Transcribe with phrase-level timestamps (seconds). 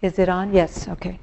[0.00, 0.54] Is it on?
[0.54, 1.18] Yes, okay.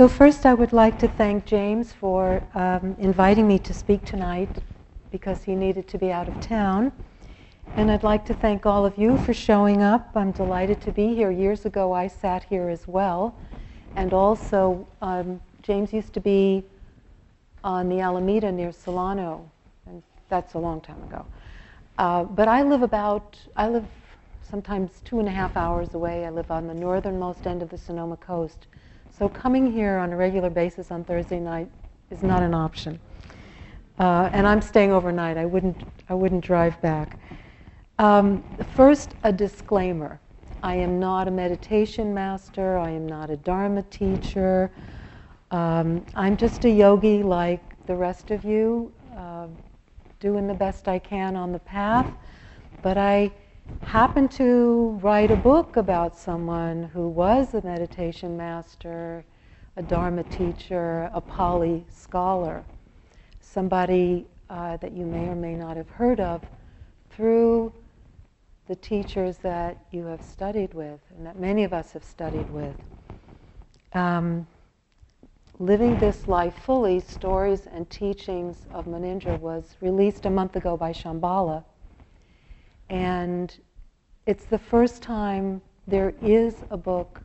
[0.00, 4.48] So, first, I would like to thank James for um, inviting me to speak tonight
[5.10, 6.90] because he needed to be out of town.
[7.76, 10.08] And I'd like to thank all of you for showing up.
[10.14, 11.30] I'm delighted to be here.
[11.30, 13.36] Years ago, I sat here as well.
[13.94, 16.64] And also, um, James used to be
[17.62, 19.50] on the Alameda near Solano,
[19.84, 21.26] and that's a long time ago.
[21.98, 23.84] Uh, but I live about, I live
[24.50, 26.24] sometimes two and a half hours away.
[26.24, 28.66] I live on the northernmost end of the Sonoma coast.
[29.16, 31.70] So coming here on a regular basis on Thursday night
[32.10, 32.98] is not an option.
[33.98, 35.36] Uh, and I'm staying overnight.
[35.36, 37.18] I wouldn't, I wouldn't drive back.
[37.98, 38.42] Um,
[38.74, 40.18] first, a disclaimer.
[40.62, 42.78] I am not a meditation master.
[42.78, 44.70] I am not a Dharma teacher.
[45.50, 49.48] Um, I'm just a yogi like the rest of you, uh,
[50.18, 52.10] doing the best I can on the path.
[52.80, 53.32] But I
[53.82, 59.24] happened to write a book about someone who was a meditation master,
[59.76, 62.64] a Dharma teacher, a Pali scholar,
[63.40, 66.42] somebody uh, that you may or may not have heard of
[67.10, 67.72] through
[68.66, 72.76] the teachers that you have studied with and that many of us have studied with.
[73.92, 74.46] Um,
[75.58, 80.92] Living This Life Fully Stories and Teachings of Munindra was released a month ago by
[80.92, 81.64] Shambhala.
[82.90, 83.56] And
[84.26, 87.22] it's the first time there is a book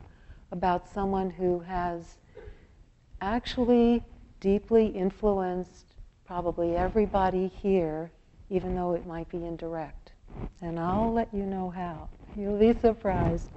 [0.52, 2.18] about someone who has
[3.20, 4.04] actually
[4.40, 5.94] deeply influenced
[6.24, 8.10] probably everybody here,
[8.48, 10.12] even though it might be indirect.
[10.62, 12.08] And I'll let you know how.
[12.36, 13.50] You'll be surprised.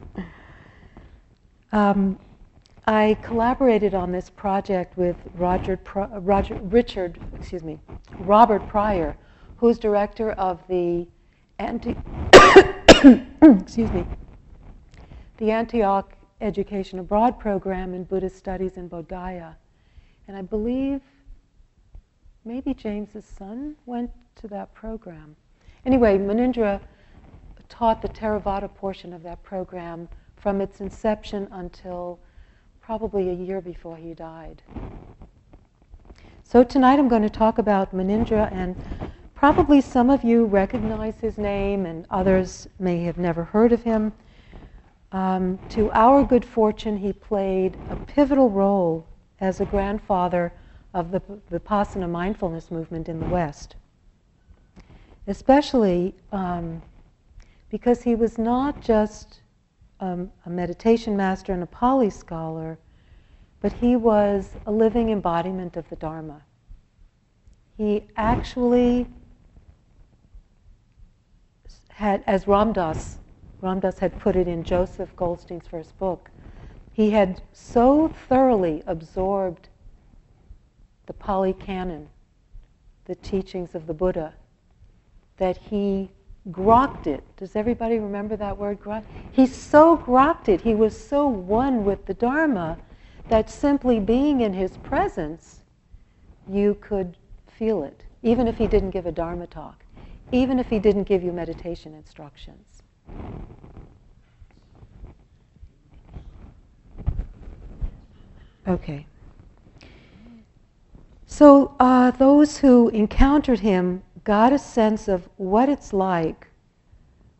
[1.71, 2.17] Um,
[2.87, 7.79] I collaborated on this project with Roger, Roger, Richard, excuse me,
[8.21, 9.15] Robert Pryor,
[9.57, 11.05] who's director of the
[11.59, 11.95] anti,
[13.43, 14.05] excuse me,
[15.37, 19.55] the Antioch Education Abroad program in Buddhist Studies in Bodh Gaya
[20.27, 21.01] And I believe
[22.45, 25.35] maybe James's son went to that program.
[25.85, 26.79] Anyway, Munindra
[27.67, 32.19] taught the Theravada portion of that program from its inception until
[32.79, 34.61] probably a year before he died.
[36.43, 38.75] So tonight I'm going to talk about Munindra and
[39.39, 44.11] Probably some of you recognize his name, and others may have never heard of him.
[45.13, 49.07] Um, to our good fortune, he played a pivotal role
[49.39, 50.51] as a grandfather
[50.93, 53.77] of the Vipassana mindfulness movement in the West,
[55.25, 56.81] especially um,
[57.69, 59.39] because he was not just
[60.01, 62.77] um, a meditation master and a Pali scholar,
[63.61, 66.41] but he was a living embodiment of the Dharma.
[67.77, 69.07] He actually
[71.99, 73.17] had, as Ram Dass,
[73.61, 76.31] Ramdas had put it in Joseph Goldstein's first book,
[76.93, 79.67] he had so thoroughly absorbed
[81.07, 82.07] the Pali Canon,
[83.03, 84.33] the teachings of the Buddha,
[85.35, 86.09] that he
[86.51, 87.21] grokked it.
[87.35, 89.03] Does everybody remember that word, grok?
[89.33, 92.77] He so grokked it, he was so one with the Dharma,
[93.27, 95.63] that simply being in his presence,
[96.47, 99.83] you could feel it, even if he didn't give a Dharma talk
[100.31, 102.83] even if he didn't give you meditation instructions.
[108.67, 109.07] Okay.
[111.25, 116.47] So, uh, those who encountered him got a sense of what it's like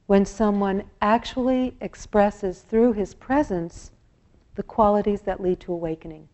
[0.08, 3.92] when someone actually expresses through his presence
[4.56, 6.28] the qualities that lead to awakening.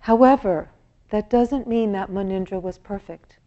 [0.00, 0.70] However,
[1.10, 3.38] that doesn't mean that Munindra was perfect.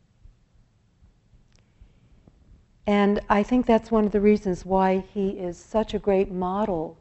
[2.87, 6.97] And I think that's one of the reasons why he is such a great model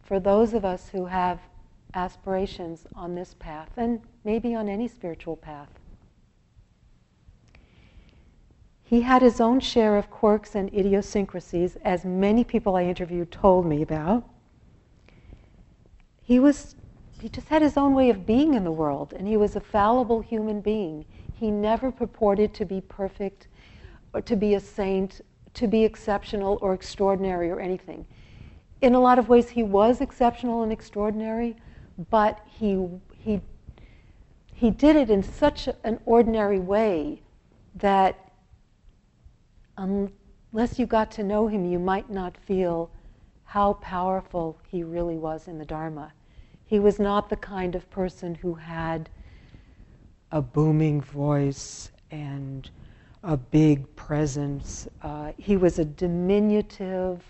[0.00, 1.40] for those of us who have
[1.94, 5.68] aspirations on this path and maybe on any spiritual path.
[8.84, 13.66] He had his own share of quirks and idiosyncrasies, as many people I interviewed told
[13.66, 14.22] me about.
[16.22, 16.76] He was
[17.20, 19.60] he just had his own way of being in the world, and he was a
[19.60, 21.04] fallible human being.
[21.34, 23.48] He never purported to be perfect
[24.16, 25.20] or to be a saint,
[25.52, 28.06] to be exceptional or extraordinary or anything.
[28.80, 31.54] In a lot of ways, he was exceptional and extraordinary,
[32.08, 33.42] but he, he,
[34.54, 37.20] he did it in such an ordinary way
[37.74, 38.32] that
[39.76, 42.90] unless you got to know him, you might not feel
[43.44, 46.10] how powerful he really was in the Dharma.
[46.64, 49.10] He was not the kind of person who had
[50.32, 52.70] a booming voice and
[53.26, 54.86] a big presence.
[55.02, 57.22] Uh, he was a diminutive,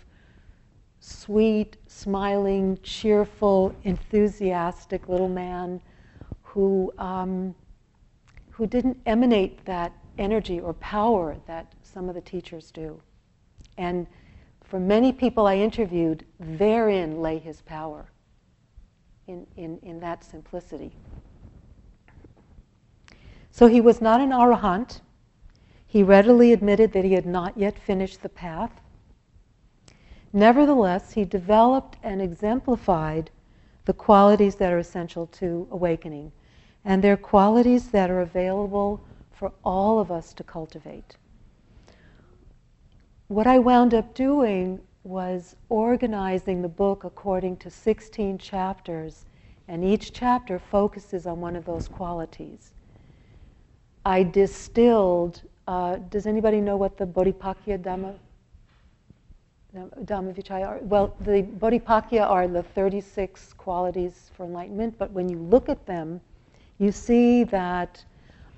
[0.99, 5.81] sweet, smiling, cheerful, enthusiastic little man
[6.43, 7.55] who, um,
[8.51, 13.01] who didn't emanate that energy or power that some of the teachers do.
[13.79, 14.05] And
[14.63, 18.05] for many people I interviewed, therein lay his power,
[19.25, 20.91] in, in, in that simplicity.
[23.49, 25.01] So he was not an arahant.
[25.97, 28.69] He readily admitted that he had not yet finished the path.
[30.31, 33.31] Nevertheless, he developed and exemplified
[33.85, 36.33] the qualities that are essential to awakening.
[36.85, 39.01] And they're qualities that are available
[39.31, 41.17] for all of us to cultivate
[43.27, 49.25] what I wound up doing was organizing the book according to 16 chapters,
[49.67, 52.71] and each chapter focuses on one of those qualities.
[54.05, 58.15] I distilled, uh, does anybody know what the Bodhipakkhiya Dhamma,
[59.75, 60.79] Dhammavichaya are?
[60.81, 66.21] Well, the Bodhipakkhiya are the 36 qualities for enlightenment, but when you look at them,
[66.79, 68.03] you see that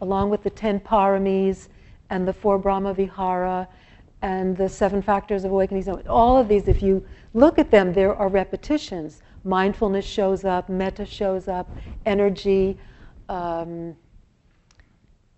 [0.01, 1.67] along with the 10 paramis
[2.09, 3.67] and the four Brahma Vihara
[4.21, 5.87] and the seven factors of awakening.
[6.07, 9.21] All of these, if you look at them, there are repetitions.
[9.43, 11.69] Mindfulness shows up, metta shows up,
[12.05, 12.77] energy,
[13.29, 13.95] um,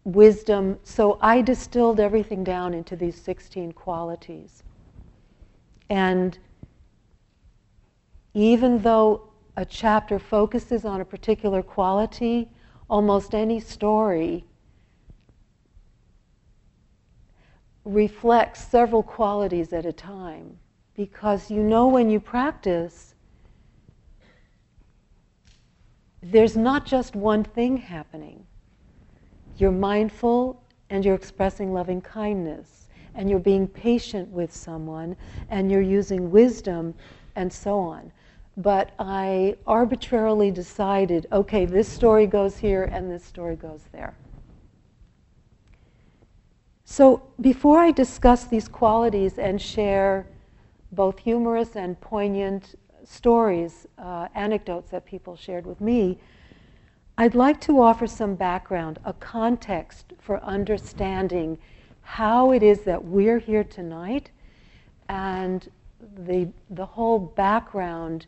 [0.03, 0.80] wisdom.
[0.83, 4.63] So I distilled everything down into these 16 qualities.
[5.89, 6.38] And
[8.33, 12.50] even though a chapter focuses on a particular quality,
[12.89, 14.45] almost any story
[17.83, 20.57] reflects several qualities at a time
[20.95, 23.15] because you know when you practice,
[26.21, 28.45] there's not just one thing happening.
[29.62, 30.60] You're mindful
[30.90, 35.16] and you're expressing loving kindness and you're being patient with someone
[35.52, 36.96] and you're using wisdom
[37.36, 38.12] and so on.
[38.58, 44.16] But I arbitrarily decided okay, this story goes here and this story goes there.
[46.84, 50.25] So, before I discuss these qualities and share
[50.92, 52.74] both humorous and poignant
[53.04, 56.18] stories, uh, anecdotes that people shared with me,
[57.21, 61.59] I'd like to offer some background, a context for understanding
[62.01, 64.31] how it is that we're here tonight
[65.07, 65.69] and
[66.18, 68.25] the, the whole background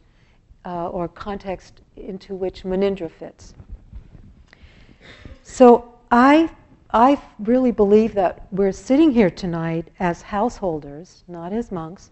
[0.64, 3.56] uh, or context into which Munindra fits.
[5.42, 6.52] So, I
[6.92, 12.12] I really believe that we're sitting here tonight as householders, not as monks,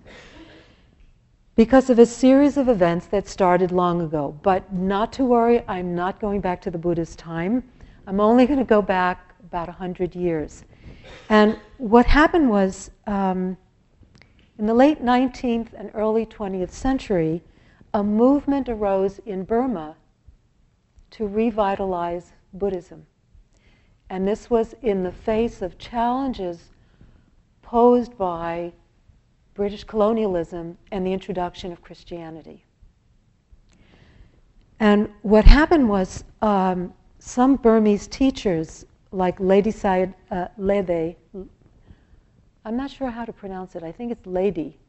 [1.61, 4.35] because of a series of events that started long ago.
[4.41, 7.63] But not to worry, I'm not going back to the Buddha's time.
[8.07, 10.63] I'm only going to go back about 100 years.
[11.29, 13.55] And what happened was, um,
[14.57, 17.43] in the late 19th and early 20th century,
[17.93, 19.95] a movement arose in Burma
[21.11, 23.05] to revitalize Buddhism.
[24.09, 26.71] And this was in the face of challenges
[27.61, 28.73] posed by
[29.61, 32.65] British colonialism and the introduction of Christianity.
[34.79, 41.15] And what happened was um, some Burmese teachers, like Lady Sayad, uh, Lede,
[42.65, 44.79] I'm not sure how to pronounce it, I think it's Lady,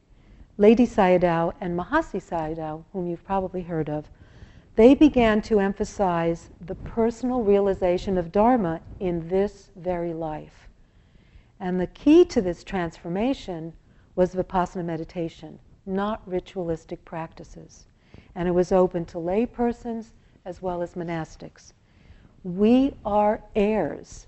[0.57, 4.09] Lady Sayadaw and Mahasi Sayadaw, whom you've probably heard of,
[4.75, 10.67] they began to emphasize the personal realization of Dharma in this very life.
[11.59, 13.73] And the key to this transformation
[14.15, 17.87] was Vipassana meditation, not ritualistic practices.
[18.35, 20.13] And it was open to lay persons
[20.45, 21.73] as well as monastics.
[22.43, 24.27] We are heirs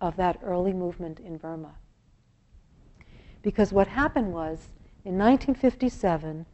[0.00, 1.74] of that early movement in Burma.
[3.42, 4.70] Because what happened was,
[5.04, 6.46] in 1957,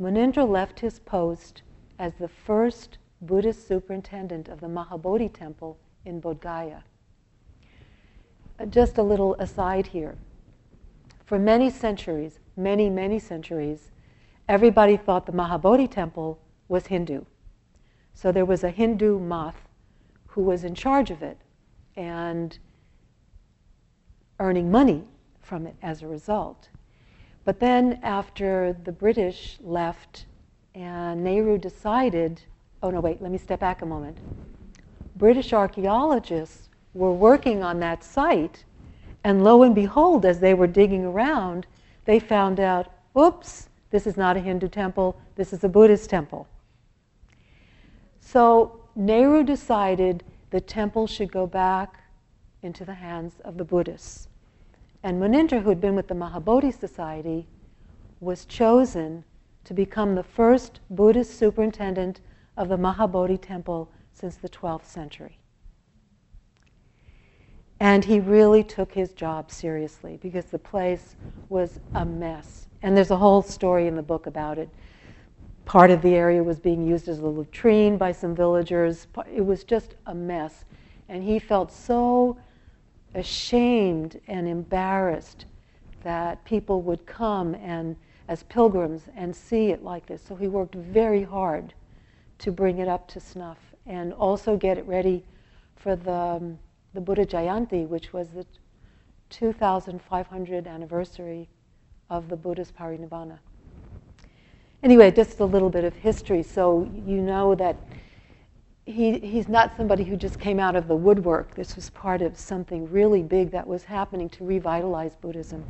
[0.00, 1.62] Munindra left his post
[1.98, 6.82] as the first Buddhist superintendent of the Mahabodhi temple in Bodh Gaya.
[8.58, 10.16] Uh, just a little aside here.
[11.34, 13.90] For many centuries, many, many centuries,
[14.48, 16.38] everybody thought the Mahabodhi temple
[16.68, 17.24] was Hindu.
[18.14, 19.66] So there was a Hindu math
[20.28, 21.36] who was in charge of it
[21.96, 22.56] and
[24.38, 25.02] earning money
[25.40, 26.68] from it as a result.
[27.44, 30.26] But then, after the British left
[30.72, 32.42] and Nehru decided,
[32.80, 34.18] oh no, wait, let me step back a moment.
[35.16, 38.64] British archaeologists were working on that site,
[39.24, 41.66] and lo and behold, as they were digging around,
[42.04, 46.46] they found out, oops, this is not a Hindu temple, this is a Buddhist temple.
[48.20, 52.00] So Nehru decided the temple should go back
[52.62, 54.28] into the hands of the Buddhists.
[55.02, 57.46] And Munindra, who had been with the Mahabodhi Society,
[58.20, 59.24] was chosen
[59.64, 62.20] to become the first Buddhist superintendent
[62.56, 65.38] of the Mahabodhi temple since the 12th century.
[67.84, 71.16] And he really took his job seriously because the place
[71.50, 72.66] was a mess.
[72.80, 74.70] And there's a whole story in the book about it.
[75.66, 79.06] Part of the area was being used as a latrine by some villagers.
[79.30, 80.64] It was just a mess.
[81.10, 82.38] And he felt so
[83.14, 85.44] ashamed and embarrassed
[86.04, 87.96] that people would come and
[88.28, 90.22] as pilgrims and see it like this.
[90.22, 91.74] So he worked very hard
[92.38, 95.22] to bring it up to snuff and also get it ready
[95.76, 96.58] for the, um,
[96.94, 98.46] the Buddha Jayanti, which was the
[99.30, 101.48] 2500 anniversary
[102.08, 103.38] of the Buddha's parinibbana.
[104.82, 106.42] Anyway, just a little bit of history.
[106.42, 107.76] So you know that
[108.86, 111.54] he, he's not somebody who just came out of the woodwork.
[111.54, 115.64] This was part of something really big that was happening to revitalize Buddhism.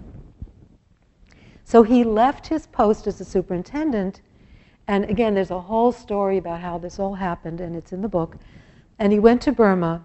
[1.65, 4.21] So he left his post as a superintendent,
[4.87, 8.09] and again, there's a whole story about how this all happened, and it's in the
[8.09, 8.37] book.
[8.99, 10.05] And he went to Burma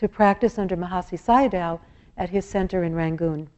[0.00, 1.78] to practice under Mahasi Sayadaw
[2.16, 3.50] at his center in Rangoon.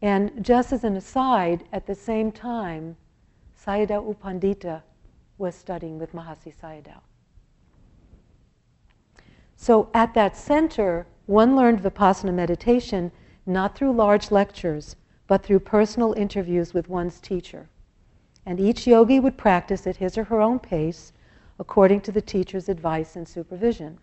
[0.00, 2.96] And just as an aside, at the same time,
[3.62, 4.80] Sayadaw U Pandita
[5.36, 7.02] was studying with Mahasi Sayadaw.
[9.56, 13.12] So at that center, one learned Vipassana meditation
[13.44, 14.96] not through large lectures,
[15.26, 17.68] but through personal interviews with one's teacher.
[18.46, 21.12] And each yogi would practice at his or her own pace
[21.58, 23.98] according to the teacher's advice and supervision.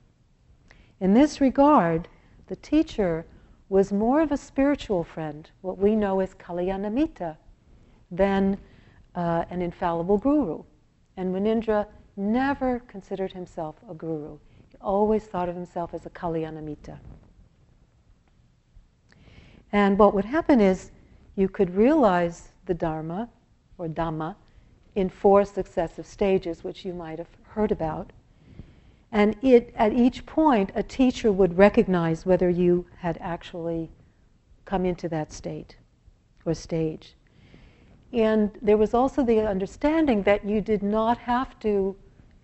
[0.99, 2.07] In this regard,
[2.47, 3.25] the teacher
[3.69, 7.37] was more of a spiritual friend, what we know as Kalyanamitta,
[8.09, 8.57] than
[9.15, 10.63] uh, an infallible guru.
[11.17, 11.85] And Munindra
[12.15, 14.39] never considered himself a guru
[14.69, 16.97] He always thought of himself as a Kalyanamitta.
[19.71, 20.91] And what would happen is
[21.35, 23.29] you could realize the Dharma
[23.77, 24.35] or Dhamma
[24.95, 28.11] in four successive stages, which you might have heard about.
[29.11, 33.89] And it, at each point, a teacher would recognize whether you had actually
[34.65, 35.77] come into that state
[36.45, 37.15] or stage.
[38.11, 41.95] And there was also the understanding that you did not have to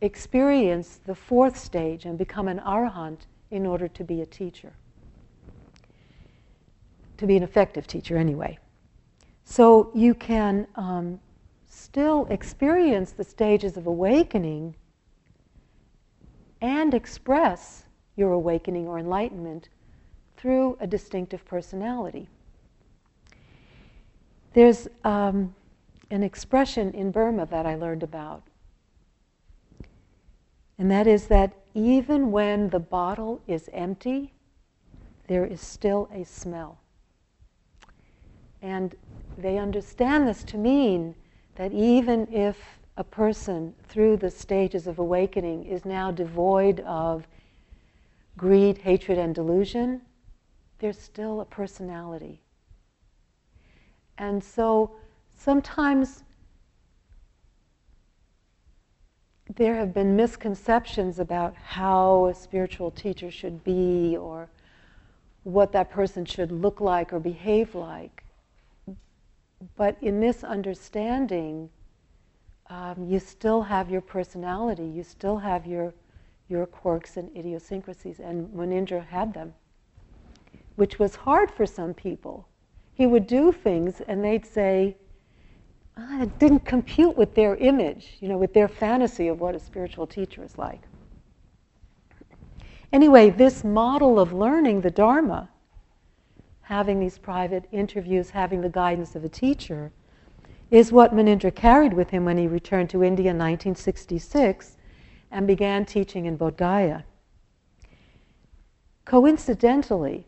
[0.02, 3.20] experience the fourth stage and become an arahant
[3.52, 4.74] in order to be a teacher.
[7.18, 8.58] To be an effective teacher, anyway.
[9.46, 11.20] So you can um,
[11.68, 14.76] still experience the stages of awakening
[16.64, 17.84] and express
[18.16, 19.70] your awakening or enlightenment
[20.36, 22.28] through a distinctive personality.
[24.54, 25.54] There's um,
[26.10, 28.42] an expression in Burma that I learned about
[30.78, 34.34] and that is that even when the bottle is empty,
[35.28, 36.80] there is still a smell.
[38.62, 38.96] And
[39.38, 41.16] they understand this to mean
[41.56, 42.58] that even if
[42.98, 47.28] a person, through the stages of awakening, is now devoid of
[48.38, 50.02] greed, hatred, and delusion,
[50.80, 52.42] there's still a personality.
[54.18, 54.92] And so
[55.36, 56.24] sometimes
[59.56, 64.50] there have been misconceptions about how a spiritual teacher should be or
[65.44, 68.24] what that person should look like or behave like.
[69.76, 71.70] But in this understanding,
[72.74, 75.94] um, you still have your personality, you still have your,
[76.50, 79.54] your quirks and idiosyncrasies, and Munindra had them,
[80.76, 82.48] which was hard for some people.
[82.96, 84.98] He would do things and they'd say,
[85.98, 89.60] ah, it didn't compute with their image, you know, with their fantasy of what a
[89.60, 90.82] spiritual teacher is like.
[92.92, 95.48] Anyway, this model of learning the Dharma,
[96.62, 99.92] having these private interviews, having the guidance of a teacher,
[100.74, 104.76] is what Munindra carried with him when he returned to India in 1966
[105.30, 107.04] and began teaching in Bodh Gaya.
[109.06, 110.26] Coincidentally,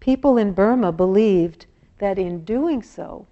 [0.00, 1.66] people in Burma believed
[1.98, 3.28] that in doing so,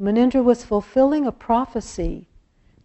[0.00, 2.28] Munindra was fulfilling a prophecy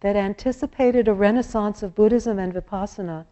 [0.00, 3.24] that anticipated a renaissance of Buddhism and Vipassana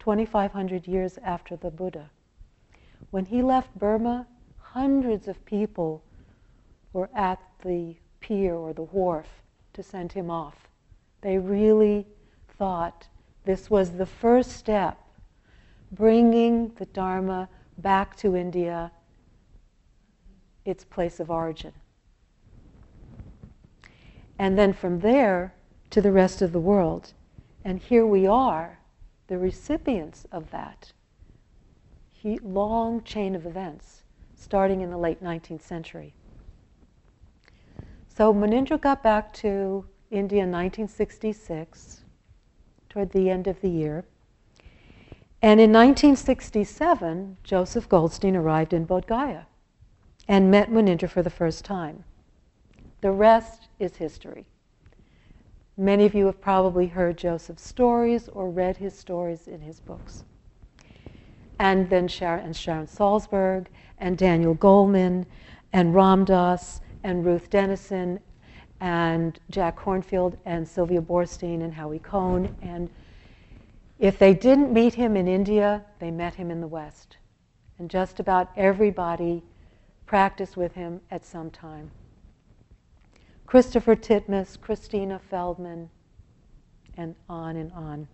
[0.00, 2.10] 2,500 years after the Buddha.
[3.12, 4.26] When he left Burma,
[4.58, 6.02] hundreds of people
[6.92, 9.26] were at the pier or the wharf
[9.74, 10.68] to send him off.
[11.20, 12.06] They really
[12.56, 13.06] thought
[13.44, 14.98] this was the first step,
[15.90, 17.48] bringing the Dharma
[17.78, 18.90] back to India,
[20.64, 21.72] its place of origin.
[24.38, 25.54] And then from there
[25.90, 27.12] to the rest of the world.
[27.64, 28.78] And here we are,
[29.26, 30.92] the recipients of that
[32.42, 34.02] long chain of events
[34.36, 36.14] starting in the late 19th century.
[38.14, 42.02] So Munindra got back to India in 1966,
[42.90, 44.04] toward the end of the year.
[45.40, 49.46] And in 1967, Joseph Goldstein arrived in Bodh Gaya
[50.28, 52.04] and met Munindra for the first time.
[53.00, 54.44] The rest is history.
[55.78, 60.24] Many of you have probably heard Joseph's stories or read his stories in his books.
[61.58, 65.24] And then Sharon, and Sharon Salzberg and Daniel Goleman
[65.72, 68.20] and Ram Dass and Ruth Denison
[68.80, 72.54] and Jack Kornfield and Sylvia Boorstein and Howie Cohn.
[72.62, 72.90] And
[73.98, 77.16] if they didn't meet him in India, they met him in the West.
[77.78, 79.42] And just about everybody
[80.06, 81.90] practiced with him at some time.
[83.46, 85.90] Christopher Titmuss, Christina Feldman,
[86.96, 88.08] and on and on.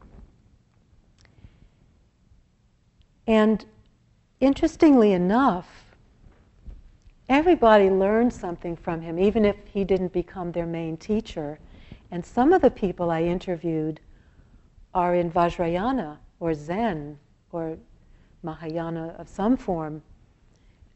[3.26, 3.64] And
[4.40, 5.88] interestingly enough,
[7.29, 11.59] everybody learned something from him, even if he didn't become their main teacher.
[12.11, 14.01] And some of the people I interviewed
[14.95, 17.19] are in Vajrayana or Zen
[17.53, 17.77] or
[18.43, 20.03] Mahayana of some form.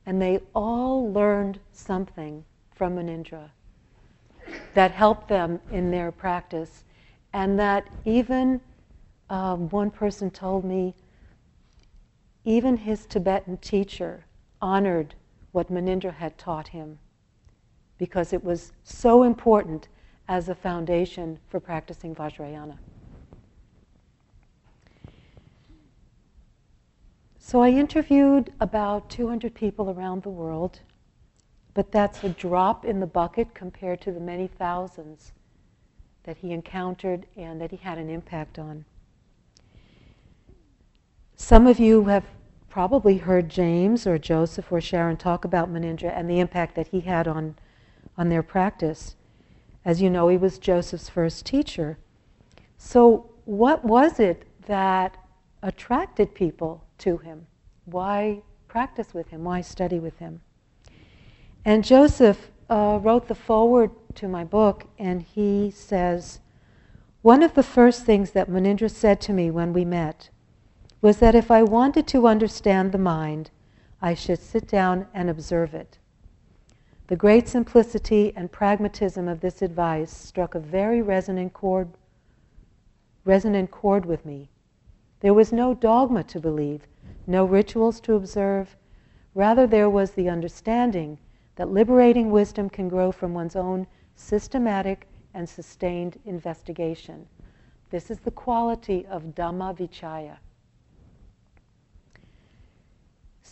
[0.07, 3.51] And they all learned something from Munindra
[4.75, 6.85] that helped them in their practice.
[7.33, 8.61] And that even
[9.31, 10.95] um, one person told me,
[12.45, 14.25] even his Tibetan teacher
[14.61, 15.15] honored
[15.52, 16.99] what Munindra had taught him
[17.99, 19.88] because it was so important
[20.28, 22.79] as a foundation for practicing Vajrayana.
[27.38, 30.81] So I interviewed about 200 people around the world,
[31.74, 35.33] but that's a drop in the bucket compared to the many thousands
[36.24, 38.85] that he encountered and that he had an impact on.
[41.37, 42.24] Some of you have
[42.72, 47.00] probably heard James or Joseph or Sharon talk about Munindra and the impact that he
[47.00, 47.54] had on,
[48.16, 49.14] on their practice.
[49.85, 51.98] As you know, he was Joseph's first teacher.
[52.78, 55.18] So, what was it that
[55.62, 57.46] attracted people to him?
[57.85, 59.44] Why practice with him?
[59.44, 60.40] Why study with him?
[61.66, 66.40] And Joseph uh, wrote the foreword to my book, and he says,
[67.20, 70.30] One of the first things that Munindra said to me when we met
[71.03, 73.51] was that if I wanted to understand the mind,
[74.01, 75.99] I should sit down and observe it.
[77.09, 81.88] The great simplicity and pragmatism of this advice struck a very resonant chord,
[83.25, 84.49] resonant chord with me.
[85.21, 86.87] There was no dogma to believe,
[87.27, 88.77] no rituals to observe.
[89.35, 91.19] Rather, there was the understanding
[91.57, 97.27] that liberating wisdom can grow from one's own systematic and sustained investigation.
[97.91, 100.38] This is the quality of Dhamma Vichaya.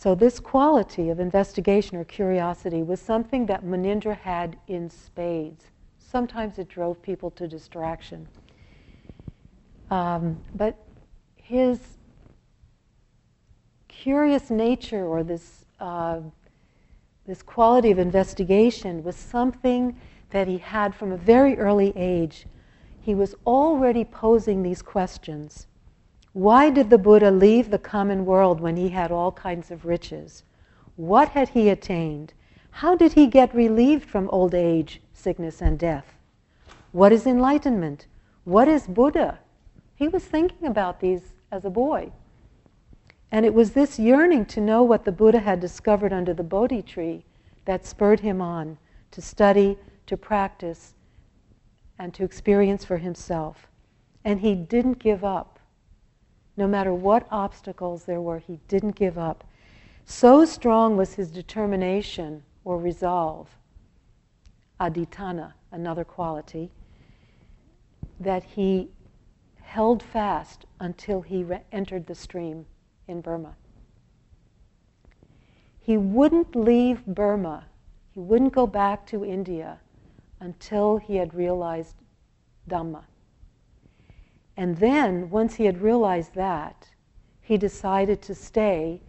[0.01, 5.65] So, this quality of investigation or curiosity was something that Munindra had in spades.
[5.99, 8.27] Sometimes it drove people to distraction.
[9.91, 10.75] Um, but
[11.35, 11.99] his
[13.89, 16.21] curious nature or this, uh,
[17.27, 19.95] this quality of investigation was something
[20.31, 22.47] that he had from a very early age.
[23.01, 25.67] He was already posing these questions
[26.33, 30.43] why did the Buddha leave the common world when he had all kinds of riches?
[30.95, 32.33] What had he attained?
[32.69, 36.15] How did he get relieved from old age, sickness, and death?
[36.93, 38.07] What is enlightenment?
[38.45, 39.39] What is Buddha?
[39.95, 42.11] He was thinking about these as a boy.
[43.31, 46.81] And it was this yearning to know what the Buddha had discovered under the Bodhi
[46.81, 47.25] tree
[47.65, 48.77] that spurred him on
[49.11, 50.93] to study, to practice,
[51.99, 53.67] and to experience for himself.
[54.23, 55.59] And he didn't give up.
[56.61, 59.43] No matter what obstacles there were, he didn't give up.
[60.05, 63.49] So strong was his determination or resolve,
[64.79, 66.69] adhitthana, another quality,
[68.19, 68.89] that he
[69.63, 72.67] held fast until he re- entered the stream
[73.07, 73.55] in Burma.
[75.79, 77.65] He wouldn't leave Burma,
[78.11, 79.79] he wouldn't go back to India
[80.39, 81.95] until he had realized
[82.69, 83.05] Dhamma.
[84.61, 86.87] And then, once he had realized that,
[87.41, 89.01] he decided to stay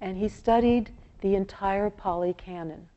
[0.00, 2.88] and he studied the entire Pali Canon.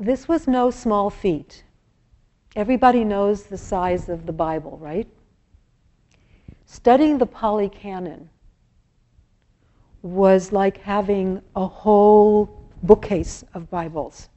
[0.00, 1.62] this was no small feat.
[2.56, 5.06] Everybody knows the size of the Bible, right?
[6.66, 8.28] Studying the Pali Canon
[10.02, 14.30] was like having a whole bookcase of Bibles.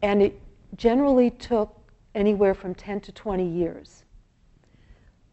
[0.00, 0.40] And it
[0.76, 1.79] generally took
[2.14, 4.04] anywhere from 10 to 20 years.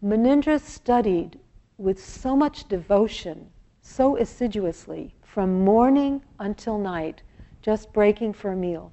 [0.04, 1.40] Munindra studied
[1.78, 3.50] with so much devotion,
[3.82, 7.22] so assiduously, from morning until night,
[7.62, 8.92] just breaking for a meal,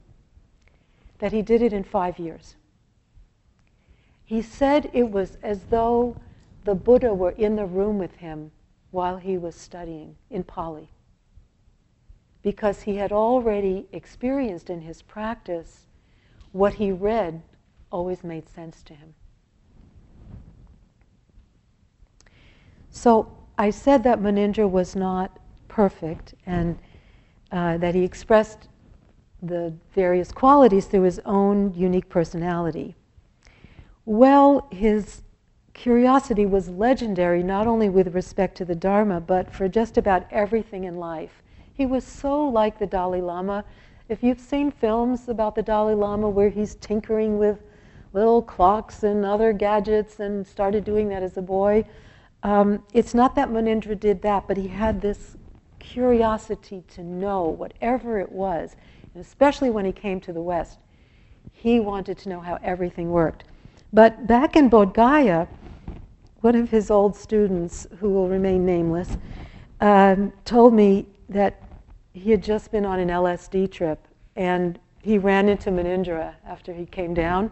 [1.19, 2.57] that he did it in five years.
[4.25, 6.17] He said it was as though
[6.65, 8.51] the Buddha were in the room with him
[8.91, 10.89] while he was studying in Pali.
[12.43, 15.87] Because he had already experienced in his practice
[16.53, 17.43] what he read
[17.95, 19.15] always made sense to him.
[22.91, 26.77] So I said that Munindra was not perfect and
[27.53, 28.69] uh, that he expressed
[29.43, 32.97] the various qualities through his own unique personality.
[34.07, 35.23] Well, his
[35.73, 40.83] curiosity was legendary not only with respect to the Dharma, but for just about everything
[40.83, 41.43] in life.
[41.73, 43.65] He was so like the Dalai Lama.
[44.09, 47.59] If you've seen films about the Dalai Lama where he's tinkering with
[48.15, 51.85] little clocks and other gadgets and started doing that as a boy,
[52.43, 55.37] um, it's not that Munindra did that, but he had this
[55.79, 58.77] curiosity to know whatever it was,
[59.13, 60.79] and especially when he came to the West,
[61.53, 63.45] he wanted to know how everything worked.
[63.93, 65.47] But back in Bodh Gaya,
[66.41, 69.17] one of his old students, who will remain nameless,
[69.81, 71.63] um, told me that
[72.13, 76.87] he had just been on an LSD trip and he ran into Munindra after he
[76.87, 77.51] came down.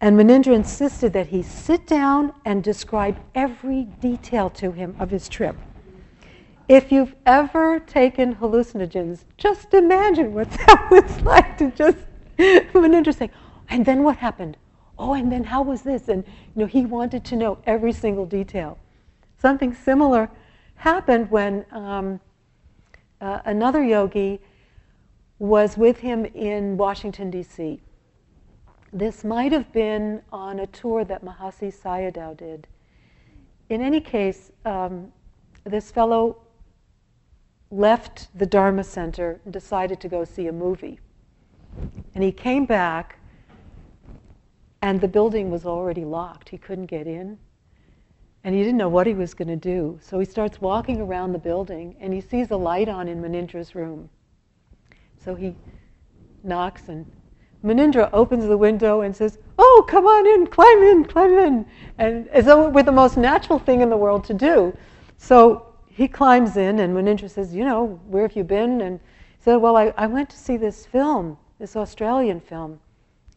[0.00, 5.28] And Munindra insisted that he sit down and describe every detail to him of his
[5.28, 5.56] trip.
[6.68, 11.98] If you've ever taken hallucinogens, just imagine what that was like to just
[12.38, 13.30] Munindra saying,
[13.68, 14.56] and then what happened?
[14.98, 16.08] oh, and then how was this?
[16.08, 18.78] And you know, he wanted to know every single detail.
[19.38, 20.30] Something similar
[20.76, 22.20] happened when um,
[23.20, 24.40] uh, another yogi
[25.38, 27.80] was with him in Washington, D.C.
[28.96, 32.66] This might have been on a tour that Mahasi Sayadaw did.
[33.68, 35.12] In any case, um,
[35.64, 36.38] this fellow
[37.70, 40.98] left the Dharma Center and decided to go see a movie.
[42.14, 43.18] And he came back
[44.80, 46.48] and the building was already locked.
[46.48, 47.36] He couldn't get in.
[48.44, 49.98] And he didn't know what he was going to do.
[50.00, 53.74] So he starts walking around the building and he sees a light on in Munindra's
[53.74, 54.08] room.
[55.22, 55.54] So he
[56.42, 57.04] knocks and
[57.66, 61.66] Munindra opens the window and says, Oh, come on in, climb in, climb in.
[61.98, 64.76] And as though it were the most natural thing in the world to do.
[65.18, 68.80] So he climbs in and Munindra says, You know, where have you been?
[68.82, 72.78] And he said, Well, I, I went to see this film, this Australian film.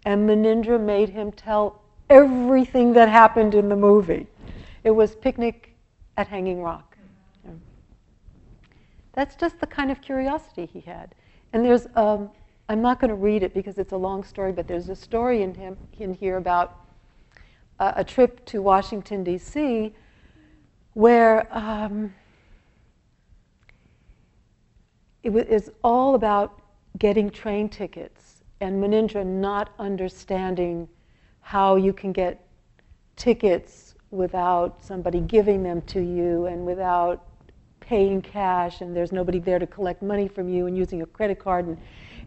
[0.06, 4.28] And Munindra made him tell everything that happened in the movie.
[4.84, 5.76] It was Picnic
[6.18, 6.98] at Hanging Rock.
[9.13, 11.15] That's just the kind of curiosity he had.
[11.52, 12.30] And there's, um,
[12.70, 15.42] I'm not going to read it because it's a long story, but there's a story
[15.42, 16.86] in, him, in here about
[17.80, 19.92] a, trip to Washington, D.C.,
[20.94, 22.14] where um,
[25.24, 26.62] it was all about
[27.00, 30.88] getting train tickets and Munindra not understanding
[31.42, 32.46] how you can get
[33.16, 37.26] tickets without somebody giving them to you and without
[37.80, 41.40] paying cash and there's nobody there to collect money from you and using a credit
[41.40, 41.78] card and,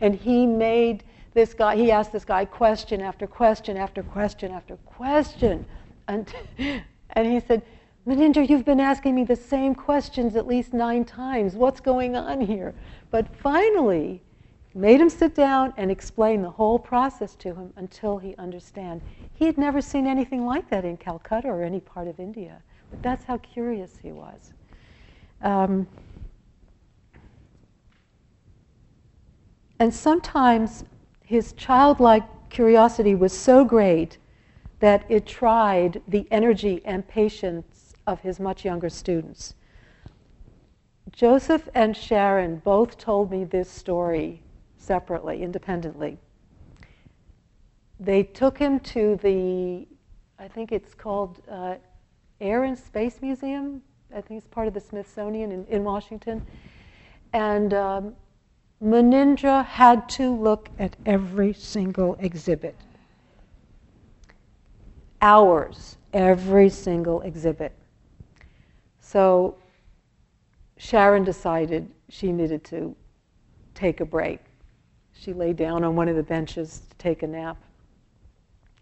[0.03, 4.77] and he made this guy he asked this guy question after question after question after
[4.85, 5.65] question
[6.09, 6.35] and,
[7.11, 7.63] and he said
[8.07, 11.55] Munindra, you've been asking me the same questions at least nine times.
[11.55, 12.75] What's going on here?
[13.13, 14.21] But finally,
[14.75, 19.03] made him sit down and explain the whole process to him until he understand.
[19.35, 22.61] He had never seen anything like that in Calcutta or any part of India.
[22.91, 24.53] But that's how curious he was.
[25.43, 25.87] Um,
[29.83, 30.85] and sometimes
[31.25, 34.17] his childlike curiosity was so great
[34.79, 39.57] that it tried the energy and patience of his much younger students.
[41.11, 44.41] Joseph and Sharon both told me this story
[44.77, 46.17] separately, independently.
[47.99, 49.89] They took him to the,
[50.39, 51.75] I think it's called uh,
[52.41, 53.83] Air and Space Museum.
[54.15, 56.47] I think it's part of the Smithsonian in, in Washington.
[57.33, 58.15] And um,
[58.83, 62.77] Munindra had to look at every single exhibit.
[65.21, 67.73] Hours, every single exhibit.
[69.01, 69.57] So
[70.77, 72.97] Sharon decided she needed to
[73.75, 74.41] take a break
[75.23, 77.57] she lay down on one of the benches to take a nap.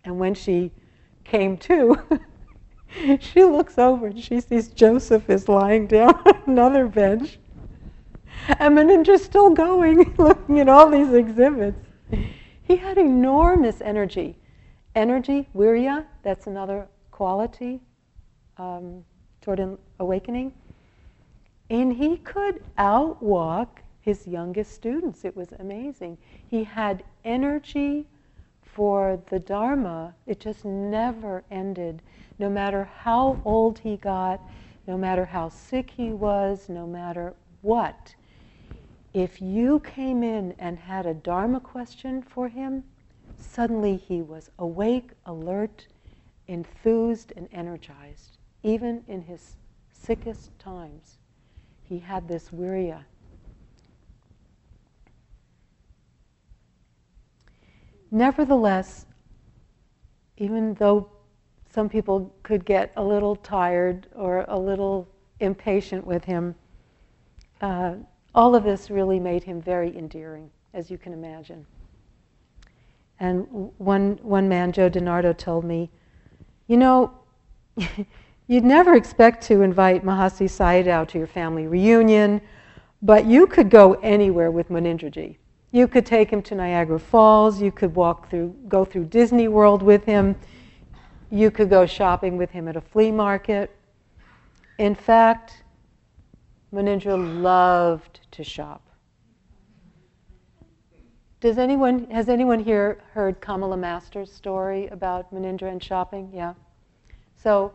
[0.04, 0.70] And when she
[1.24, 1.98] came to,
[3.20, 7.38] she looks over and she sees Joseph is lying down on another bench.
[8.48, 11.78] And Munindra's still going, looking at all these exhibits.
[12.62, 14.36] He had enormous energy.
[14.94, 17.80] Energy, virya, that's another quality
[18.58, 19.04] um,
[19.40, 20.52] toward awakening.
[21.68, 23.68] And he could outwalk
[24.00, 25.24] his youngest students.
[25.24, 26.18] It was amazing.
[26.48, 28.06] He had energy
[28.62, 30.14] for the Dharma.
[30.26, 32.02] It just never ended.
[32.38, 34.40] No matter how old he got,
[34.86, 38.14] no matter how sick he was, no matter what,
[39.12, 42.84] if you came in and had a Dharma question for him,
[43.36, 45.86] suddenly he was awake, alert,
[46.46, 49.56] enthused, and energized, even in his
[49.92, 51.18] sickest times.
[51.82, 53.04] He had this virya.
[58.12, 59.06] Nevertheless,
[60.36, 61.10] even though
[61.72, 66.54] some people could get a little tired or a little impatient with him,
[67.60, 67.94] uh,
[68.34, 71.66] all of this really made him very endearing, as you can imagine.
[73.18, 73.46] And
[73.78, 75.90] one, one man, Joe DiNardo, told me,
[76.66, 77.12] You know,
[78.46, 82.40] you'd never expect to invite Mahasi Sayadaw to your family reunion,
[83.02, 85.36] but you could go anywhere with Munindraji.
[85.72, 87.62] You could take him to Niagara Falls.
[87.62, 90.34] You could walk through, go through Disney World with him.
[91.30, 93.70] You could go shopping with him at a flea market.
[94.78, 95.62] In fact,
[96.74, 98.09] Munindra loved
[98.40, 98.88] to shop.
[101.40, 106.30] Does anyone, has anyone here heard Kamala Master's story about Munindra and shopping?
[106.32, 106.54] Yeah.
[107.36, 107.74] So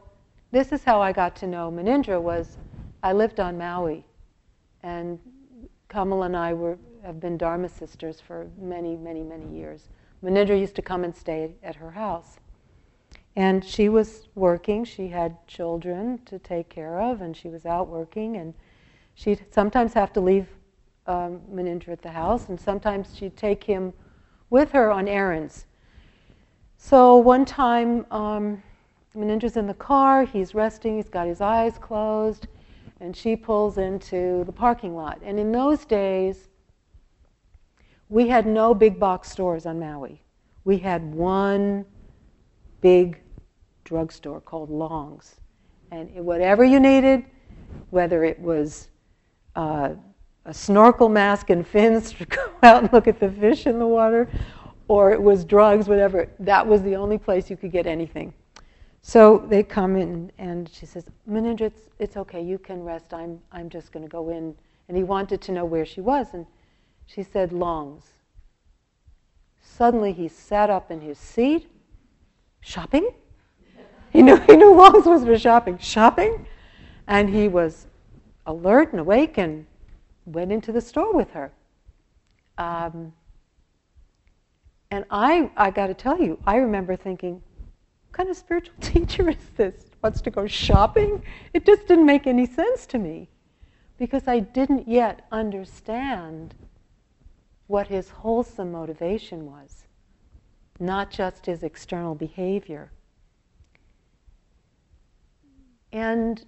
[0.52, 2.58] this is how I got to know Munindra was
[3.04, 4.06] I lived on Maui
[4.82, 5.20] and
[5.88, 9.90] Kamala and I were have been Dharma sisters for many, many, many years.
[10.24, 12.38] Munindra used to come and stay at her house.
[13.36, 17.88] And she was working, she had children to take care of, and she was out
[17.88, 18.56] working, and
[19.14, 20.48] she'd sometimes have to leave
[21.08, 23.94] um, Munindra at the house, and sometimes she'd take him
[24.50, 25.66] with her on errands.
[26.78, 28.62] So one time, um,
[29.14, 32.48] in the car, he's resting, he's got his eyes closed,
[33.00, 35.20] and she pulls into the parking lot.
[35.24, 36.50] And in those days,
[38.10, 40.22] we had no big box stores on Maui.
[40.64, 41.86] We had one
[42.82, 43.22] big
[43.84, 45.36] drugstore called Long's.
[45.92, 47.26] And whatever you needed,
[47.90, 48.90] whether it was
[49.56, 49.92] uh,
[50.46, 53.88] a snorkel mask and fins to go out and look at the fish in the
[53.88, 54.30] water,
[54.88, 58.34] or it was drugs, whatever, that was the only place you could get anything.
[59.02, 63.14] So they come in, and she says, Munindra, it's, it's okay, you can rest.
[63.14, 64.56] I'm, I'm just going to go in.
[64.88, 66.46] And he wanted to know where she was, and
[67.06, 68.04] she said, Longs.
[69.62, 71.68] Suddenly he sat up in his seat.
[72.62, 73.10] Shopping?
[74.12, 75.78] He knew, he knew Longs was for shopping.
[75.78, 76.48] Shopping?
[77.08, 77.88] And he was
[78.48, 79.66] alert and awake and
[80.26, 81.52] went into the store with her.
[82.58, 83.14] Um,
[84.92, 89.30] and I, I got to tell you, I remember thinking, what kind of spiritual teacher
[89.30, 89.86] is this?
[90.02, 91.22] Wants to go shopping?
[91.54, 93.30] It just didn't make any sense to me
[93.98, 96.54] because I didn't yet understand
[97.68, 99.86] what his wholesome motivation was,
[100.80, 102.92] not just his external behavior.
[105.92, 106.46] And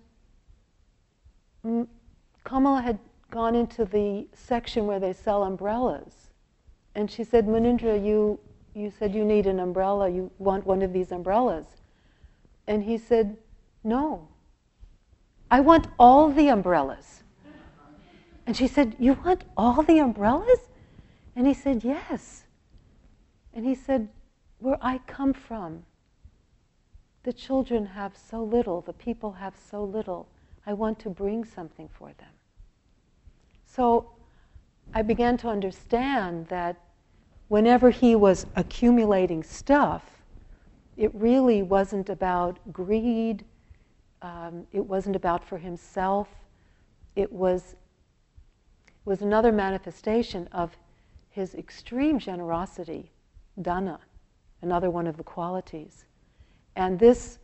[2.44, 6.30] Kamala had gone into the section where they sell umbrellas.
[6.96, 8.40] And she said, Munindra, you
[8.78, 11.66] you said you need an umbrella, you want one of these umbrellas.
[12.68, 13.36] And he said,
[13.84, 14.28] No,
[15.50, 17.24] I want all the umbrellas.
[18.46, 20.60] And she said, You want all the umbrellas?
[21.36, 22.44] And he said, Yes.
[23.52, 24.10] And he said,
[24.60, 25.84] Where I come from,
[27.24, 30.28] the children have so little, the people have so little.
[30.68, 32.30] I want to bring something for them.
[33.68, 34.10] So
[34.94, 36.78] I began to understand that
[37.50, 40.04] whenever he was accumulating stuff,
[40.96, 43.46] it really wasn't about greed,
[44.22, 46.28] um, it wasn't about for himself,
[47.16, 47.76] it was,
[49.06, 50.76] was another manifestation of
[51.30, 53.12] his extreme generosity,
[53.62, 54.00] dana,
[54.64, 56.06] another one of the qualities.
[56.76, 57.38] And this,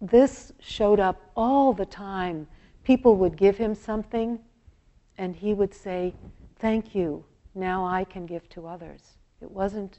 [0.00, 2.46] this showed up all the time.
[2.84, 4.38] People would give him something,
[5.18, 6.14] and he would say,
[6.56, 9.02] Thank you, now I can give to others.
[9.40, 9.98] It wasn't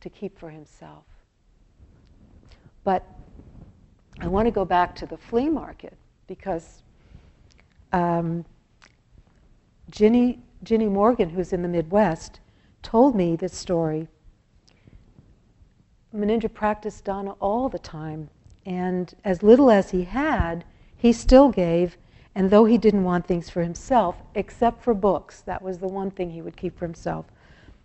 [0.00, 1.04] to keep for himself.
[2.84, 3.06] But
[4.20, 6.82] I want to go back to the flea market because
[7.92, 8.44] um,
[9.90, 12.40] Ginny, Ginny Morgan, who's in the Midwest,
[12.82, 14.08] told me this story.
[16.14, 18.28] Munindra practiced dana all the time,
[18.66, 20.64] and as little as he had,
[20.96, 21.96] he still gave,
[22.34, 26.10] and though he didn't want things for himself, except for books, that was the one
[26.10, 27.26] thing he would keep for himself,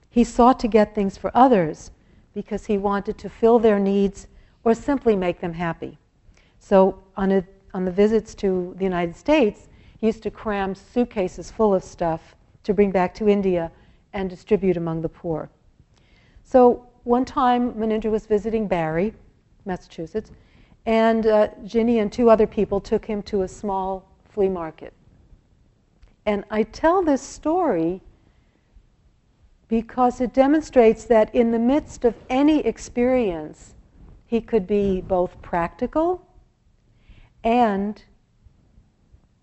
[0.09, 1.91] he sought to get things for others
[2.33, 4.27] because he wanted to fill their needs
[4.63, 5.97] or simply make them happy.
[6.59, 11.51] So on, a, on the visits to the United States, he used to cram suitcases
[11.51, 13.71] full of stuff to bring back to India
[14.13, 15.49] and distribute among the poor.
[16.43, 19.13] So one time, Munindra was visiting Barre,
[19.65, 20.31] Massachusetts,
[20.85, 24.06] and uh, Ginny and two other people took him to a small
[24.37, 24.93] flea market.
[26.27, 28.01] And I tell this story
[29.67, 33.73] because it demonstrates that in the midst of any experience,
[34.27, 36.23] he could be both practical
[37.43, 38.03] and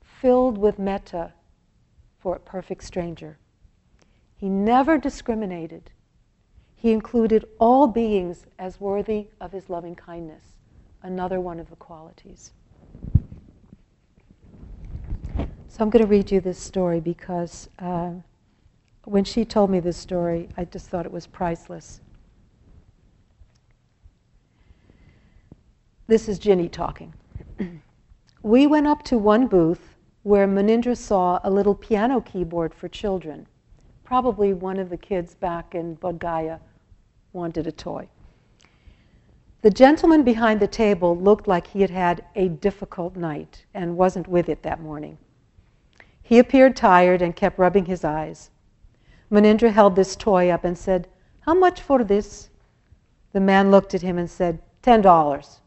[0.00, 1.32] filled with metta
[2.20, 3.36] for a perfect stranger.
[4.36, 5.90] He never discriminated.
[6.76, 10.54] He included all beings as worthy of his loving kindness,
[11.02, 12.52] another one of the qualities.
[15.74, 18.12] So I'm going to read you this story because uh,
[19.06, 22.00] when she told me this story, I just thought it was priceless.
[26.06, 27.12] This is Ginny talking.
[28.44, 33.44] we went up to one booth where Munindra saw a little piano keyboard for children.
[34.04, 36.60] Probably one of the kids back in Bodh
[37.32, 38.08] wanted a toy.
[39.62, 44.28] The gentleman behind the table looked like he had had a difficult night and wasn't
[44.28, 45.18] with it that morning.
[46.24, 48.50] He appeared tired and kept rubbing his eyes.
[49.30, 51.06] Munindra held this toy up and said,
[51.40, 52.48] How much for this?
[53.32, 55.60] The man looked at him and said, Ten dollars.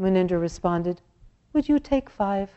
[0.00, 1.00] Munindra responded,
[1.52, 2.48] Would you take five?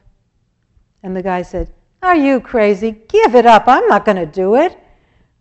[1.01, 2.91] And the guy said, Are you crazy?
[2.91, 3.63] Give it up.
[3.65, 4.77] I'm not going to do it.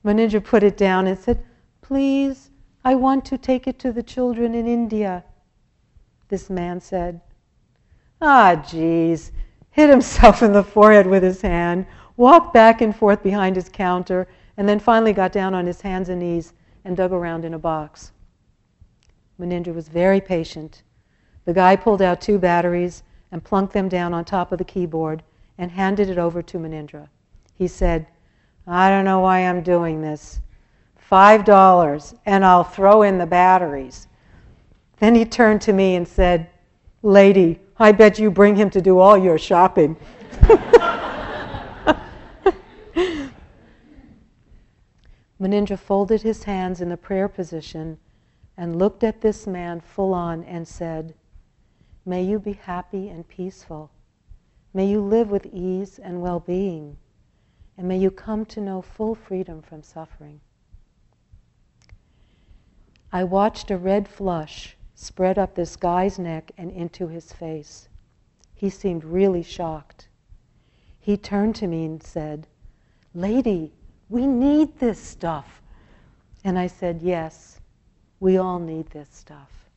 [0.05, 1.45] Munindra put it down and said,
[1.83, 2.51] Please,
[2.83, 5.23] I want to take it to the children in India.
[6.29, 7.21] This man said,
[8.23, 9.33] Ah, geez,
[9.79, 11.87] hit himself in the forehead with his hand,
[12.17, 16.09] walked back and forth behind his counter, and then finally got down on his hands
[16.09, 16.53] and knees
[16.85, 18.11] and dug around in a box.
[19.39, 20.83] Munindra was very patient.
[21.45, 25.23] The guy pulled out two batteries and plunked them down on top of the keyboard
[25.59, 27.09] and handed it over to Munindra.
[27.55, 28.07] He said,
[28.67, 30.41] I don't know why I'm doing this.
[30.97, 34.09] Five dollars, and I'll throw in the batteries.
[34.99, 36.51] Then he turned to me and said,
[37.03, 39.97] Lady, I bet you bring him to do all your shopping.
[45.41, 47.99] Munindra folded his hands in the prayer position
[48.57, 51.15] and looked at this man full on and said,
[52.05, 53.93] May you be happy and peaceful.
[54.75, 56.97] May you live with ease and well being.
[57.77, 60.41] And may you come to know full freedom from suffering.
[63.13, 67.89] I watched a red flush spread up this guy's neck and into his face.
[68.57, 70.09] He seemed really shocked.
[70.99, 72.49] He turned to me and said,
[73.15, 73.73] Lady,
[74.09, 75.63] we need this stuff.
[76.43, 77.61] And I said, Yes,
[78.19, 79.71] we all need this stuff.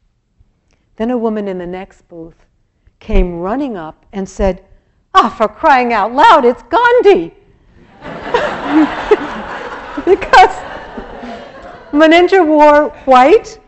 [0.95, 2.47] Then a woman in the next booth
[2.99, 4.65] came running up and said,
[5.13, 7.35] Ah, oh, for crying out loud, it's Gandhi!
[10.03, 10.55] because
[11.91, 13.59] Munindra wore white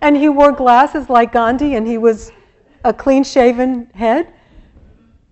[0.00, 2.32] and he wore glasses like Gandhi and he was
[2.84, 4.32] a clean shaven head.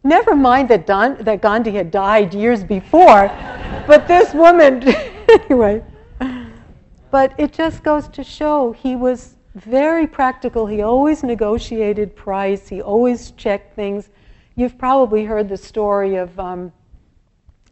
[0.04, 3.28] Never mind that, Don, that Gandhi had died years before,
[3.86, 4.82] but this woman,
[5.28, 5.82] anyway.
[7.10, 10.66] But it just goes to show he was very practical.
[10.66, 14.10] He always negotiated price, he always checked things.
[14.54, 16.72] You've probably heard the story of um,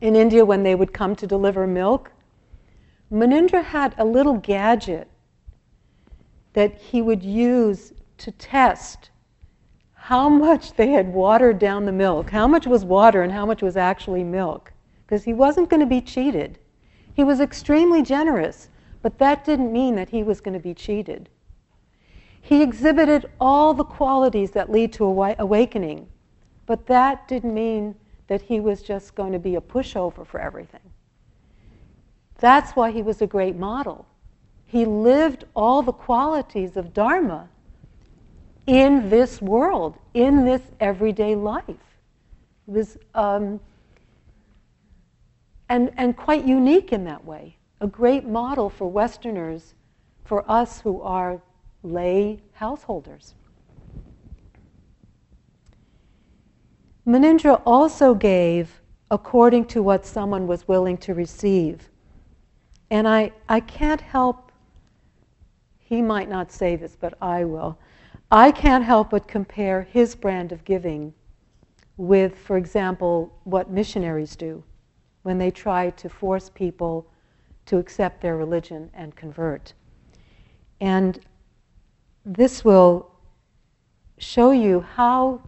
[0.00, 2.12] in India when they would come to deliver milk.
[3.12, 5.09] Munindra had a little gadget
[6.57, 9.11] that he would use to test
[9.92, 13.61] how much they had watered down the milk, how much was water and how much
[13.61, 14.73] was actually milk,
[15.04, 16.59] because he wasn't going to be cheated.
[17.13, 18.71] He was extremely generous,
[19.02, 21.29] but that didn't mean that he was going to be cheated.
[22.40, 26.09] He exhibited all the qualities that lead to awakening,
[26.65, 27.94] but that didn't mean
[28.29, 30.81] that he was just going to be a pushover for everything.
[32.38, 34.07] That's why he was a great model.
[34.67, 37.48] He lived all the qualities of Dharma
[38.67, 41.69] in this world, in this everyday life.
[41.69, 41.79] It
[42.67, 43.60] was, um,
[45.69, 47.56] and, and quite unique in that way.
[47.81, 49.75] A great model for Westerners,
[50.25, 51.40] for us who are
[51.83, 53.35] lay householders.
[57.06, 61.88] Munindra also gave according to what someone was willing to receive.
[62.90, 64.46] And I, I can't help,
[65.88, 67.78] he might not say this, but I will.
[68.32, 71.14] I can't help but compare his brand of giving
[71.96, 74.64] with, for example, what missionaries do
[75.22, 77.06] when they try to force people
[77.66, 79.74] to accept their religion and convert.
[80.80, 81.20] And
[82.24, 83.12] this will
[84.18, 85.40] show you how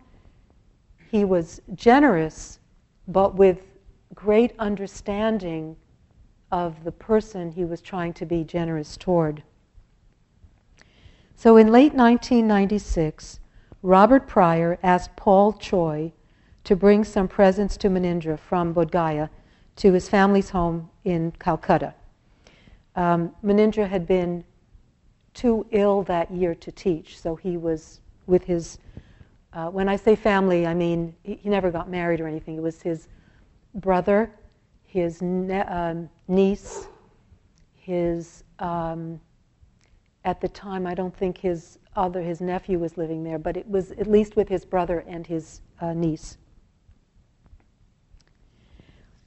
[1.11, 2.61] he was generous,
[3.09, 3.63] but with
[4.15, 5.77] great understanding
[6.53, 9.43] of the person he was trying to be generous toward.
[11.39, 13.39] So in late 1996,
[13.83, 16.13] Robert Pryor asked Paul Choi
[16.65, 19.31] to bring some presents to Munindra from Bodh
[19.77, 21.95] to his family's home in Calcutta.
[22.97, 24.43] Um, Munindra had been
[25.33, 28.79] too ill that year to teach, so he was with his.
[29.53, 32.57] Uh, when I say family, I mean he, he, never got married or anything.
[32.57, 33.07] It was his
[33.77, 34.29] brother,
[34.83, 36.89] his ne- um, niece,
[37.77, 38.43] his.
[38.59, 39.21] Um,
[40.25, 43.69] at the time, I don't think his other his nephew was living there, but it
[43.69, 46.37] was at least with his brother and his uh, niece.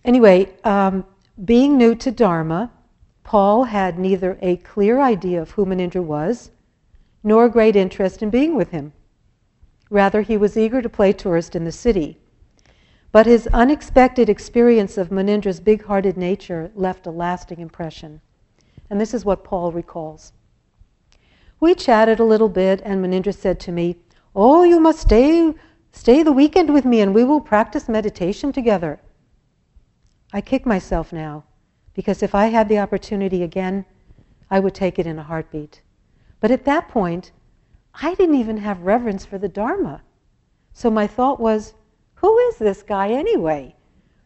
[0.04, 1.06] Anyway, um,
[1.46, 2.72] being new to Dharma,
[3.24, 6.52] Paul had neither a clear idea of who Munindra was,
[7.24, 8.94] nor great interest in being with him.
[9.90, 12.18] Rather, he was eager to play tourist in the city.
[13.12, 18.22] But his unexpected experience of Munindra's big hearted nature left a lasting impression.
[18.90, 20.32] And this is what Paul recalls.
[21.62, 23.96] We chatted a little bit, and Munindra said to me,
[24.36, 25.54] Oh, you must stay,
[25.92, 29.00] stay the weekend with me, and we will practice meditation together.
[30.34, 31.44] I kick myself now
[31.94, 33.86] because if I had the opportunity again,
[34.50, 35.82] I would take it in a heartbeat.
[36.40, 37.32] But at that point,
[37.94, 40.02] I didn't even have reverence for the Dharma.
[40.74, 41.76] So my thought was,
[42.16, 43.76] who is this guy anyway?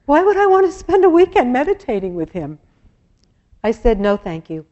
[0.05, 2.59] Why would I want to spend a weekend meditating with him?
[3.63, 4.65] I said, no, thank you.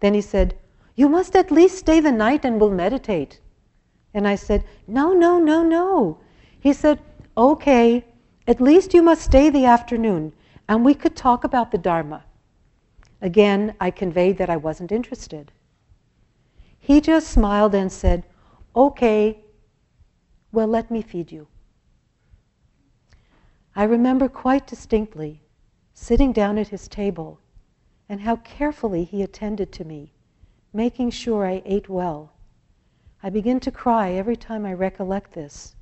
[0.00, 0.56] Then he said,
[0.96, 3.40] you must at least stay the night and we'll meditate.
[4.14, 6.18] And I said, no, no, no, no.
[6.58, 7.00] He said,
[7.36, 8.04] okay,
[8.48, 10.32] at least you must stay the afternoon
[10.68, 12.24] and we could talk about the Dharma.
[13.20, 15.52] Again, I conveyed that I wasn't interested.
[16.78, 18.24] He just smiled and said,
[18.74, 19.42] Okay,
[20.52, 21.48] well, let me feed you.
[23.74, 25.40] I remember quite distinctly
[25.94, 27.40] sitting down at his table
[28.08, 30.12] and how carefully he attended to me,
[30.76, 32.34] making sure I ate well.
[33.22, 35.74] I begin to cry every time I recollect this.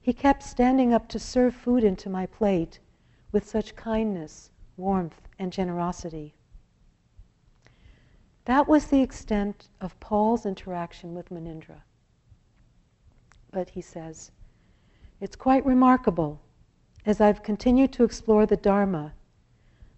[0.00, 2.80] He kept standing up to serve food into my plate
[3.30, 6.34] with such kindness, warmth, and generosity.
[8.46, 11.82] That was the extent of Paul's interaction with Munindra.
[13.52, 14.32] But he says,
[15.20, 16.40] it's quite remarkable.
[17.04, 19.12] As I've continued to explore the Dharma,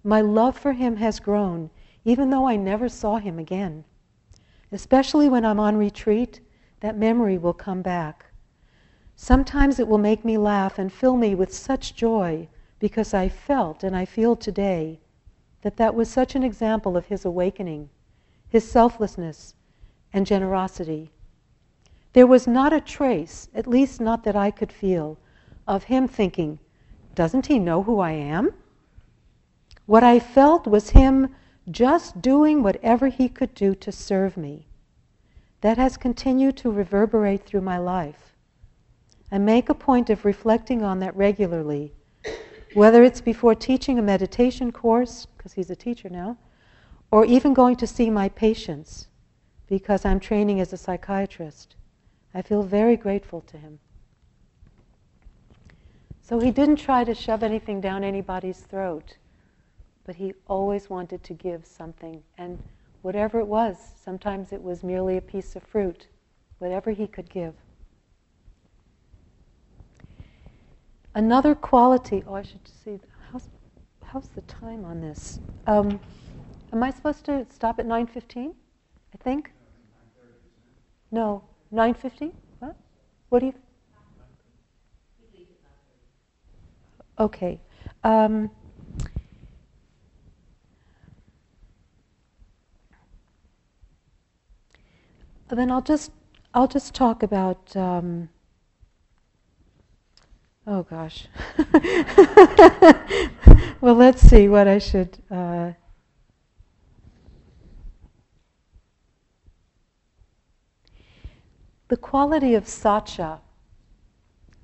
[0.05, 1.71] my love for him has grown,
[2.05, 3.85] even though I never saw him again.
[4.73, 6.41] Especially when I'm on retreat,
[6.81, 8.27] that memory will come back.
[9.17, 12.49] Sometimes it will make me laugh and fill me with such joy
[12.79, 15.01] because I felt and I feel today
[15.63, 17.89] that that was such an example of his awakening
[18.49, 19.55] his selflessness
[20.13, 21.11] and generosity.
[22.15, 25.19] There was not a trace, at least not that I could feel,
[25.67, 26.59] of him thinking,
[27.15, 28.55] Doesn't he know who I am?
[29.87, 31.35] What I felt was him
[31.71, 34.67] just doing whatever he could do to serve me.
[35.61, 38.35] That has continued to reverberate through my life.
[39.31, 41.93] I make a point of reflecting on that regularly,
[42.75, 46.39] whether it's before teaching a meditation course, because he's a teacher now,
[47.11, 49.09] or even going to see my patients
[49.67, 51.75] because I'm training as a psychiatrist.
[52.35, 53.79] I feel very grateful to him.
[56.23, 59.17] So he didn't try to shove anything down anybody's throat,
[60.09, 62.23] but he always wanted to give something.
[62.39, 62.59] And
[63.03, 66.07] whatever it was, sometimes it was merely a piece of fruit,
[66.61, 67.53] whatever he could give.
[71.15, 72.99] Another quality, oh, I should see,
[73.31, 73.51] how's,
[74.03, 75.41] how's the time on this?
[75.67, 76.01] Um,
[76.73, 78.55] Am I supposed to stop at 9:15?
[79.13, 79.53] I think.
[81.11, 82.33] No, 9:15.
[82.61, 82.77] What?
[83.29, 83.55] What do you?
[87.19, 87.61] Okay.
[88.05, 88.51] Um,
[95.57, 96.13] then I'll just
[96.55, 97.75] I'll just talk about.
[97.77, 98.29] Um,
[100.67, 101.27] oh gosh.
[103.81, 105.19] well, let's see what I should.
[105.31, 105.73] Uh,
[111.89, 113.41] The quality of satcha,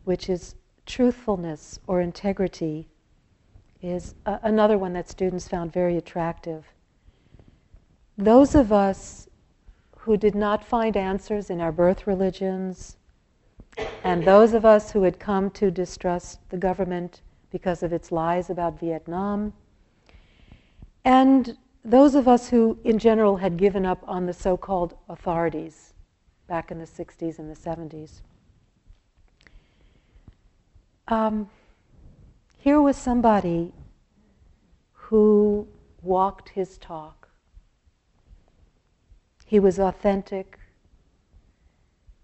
[0.04, 2.86] which is truthfulness or integrity,
[3.80, 6.66] is a- another one that students found very attractive.
[8.16, 9.28] those of us
[10.04, 12.98] who did not find answers in our birth religions,
[14.04, 18.50] and those of us who had come to distrust the government because of its lies
[18.50, 19.54] about Vietnam,
[21.06, 25.94] and those of us who, in general, had given up on the so called authorities
[26.48, 28.20] back in the 60s and the 70s.
[31.08, 31.48] Um,
[32.58, 33.72] here was somebody
[34.92, 35.66] who
[36.02, 37.23] walked his talk.
[39.44, 40.58] He was authentic.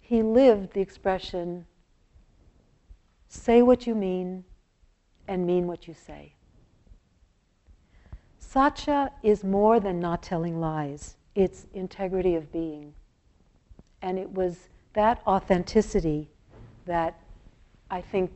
[0.00, 1.66] He lived the expression
[3.28, 4.44] say what you mean
[5.28, 6.34] and mean what you say.
[8.38, 12.92] Satya is more than not telling lies, it's integrity of being.
[14.02, 16.28] And it was that authenticity
[16.86, 17.20] that
[17.90, 18.32] I think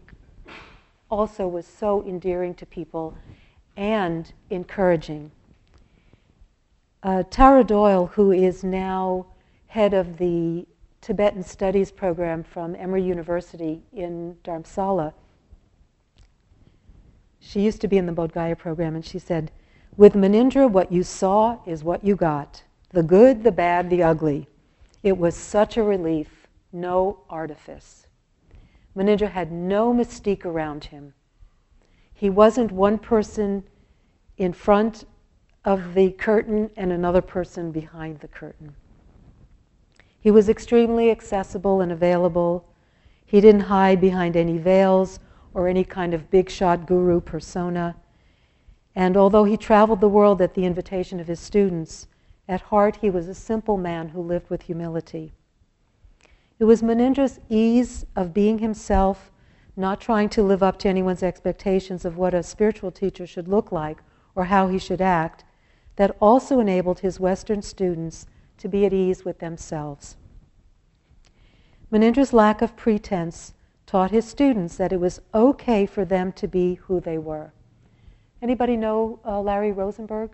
[1.11, 3.17] also was so endearing to people
[3.77, 5.33] and encouraging.
[7.05, 9.27] Uh, Tara Doyle, who is now
[9.67, 10.67] head of the
[11.03, 15.13] Tibetan Studies program from Emory University in Dharamsala,
[17.41, 19.51] she used to be in the Bodh Gaya program, and she said,
[19.99, 24.49] with Munindra, what you saw is what you got the good, the bad, the ugly.
[25.03, 28.07] It was such a relief, no artifice.
[28.97, 31.13] Munindra had no mystique around him.
[32.15, 33.65] He wasn't one person
[34.39, 35.05] in front
[35.65, 38.75] of the curtain and another person behind the curtain.
[40.21, 42.67] He was extremely accessible and available.
[43.25, 45.21] He didn't hide behind any veils
[45.53, 47.97] or any kind of big shot guru persona.
[48.95, 52.07] And although he traveled the world at the invitation of his students,
[52.49, 55.33] at heart he was a simple man who lived with humility.
[56.59, 59.31] It was Munindra's ease of being himself,
[59.77, 63.73] not trying to live up to anyone's expectations of what a spiritual teacher should look
[63.73, 63.99] like
[64.35, 65.45] or how he should act,
[65.97, 68.27] that also enabled his Western students
[68.59, 70.17] to be at ease with themselves.
[71.93, 73.55] Munindra's lack of pretense
[73.87, 77.53] taught his students that it was okay for them to be who they were.
[78.43, 80.31] Anybody know uh, Larry Rosenberg?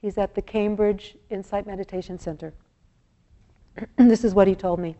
[0.00, 2.52] He's at the Cambridge Insight Meditation Center.
[3.96, 4.96] this is what he told me.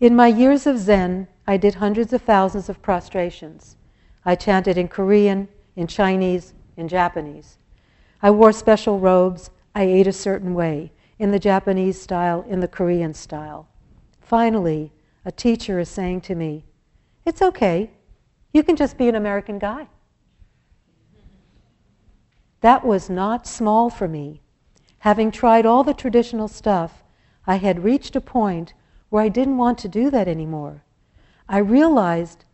[0.00, 3.76] In my years of Zen, I did hundreds of thousands of prostrations.
[4.24, 7.58] I chanted in Korean, in Chinese, in Japanese.
[8.24, 9.50] I wore special robes.
[9.74, 13.68] I ate a certain way, in the Japanese style, in the Korean style.
[14.18, 14.92] Finally,
[15.26, 16.64] a teacher is saying to me,
[17.26, 17.90] It's okay.
[18.50, 19.88] You can just be an American guy.
[22.62, 24.40] That was not small for me.
[25.00, 27.04] Having tried all the traditional stuff,
[27.46, 28.72] I had reached a point
[29.10, 30.82] where I didn't want to do that anymore.
[31.46, 32.46] I realized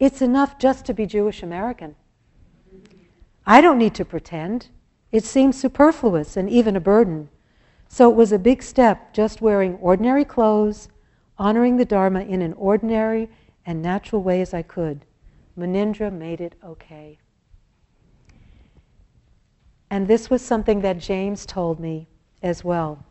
[0.00, 1.94] it's enough just to be Jewish American.
[3.46, 4.70] I don't need to pretend.
[5.10, 7.28] It seemed superfluous and even a burden.
[7.88, 10.88] So it was a big step just wearing ordinary clothes,
[11.38, 13.30] honoring the Dharma in an ordinary
[13.64, 15.04] and natural way as I could.
[15.58, 17.18] Munindra made it okay.
[19.90, 22.08] And this was something that James told me
[22.42, 23.04] as well.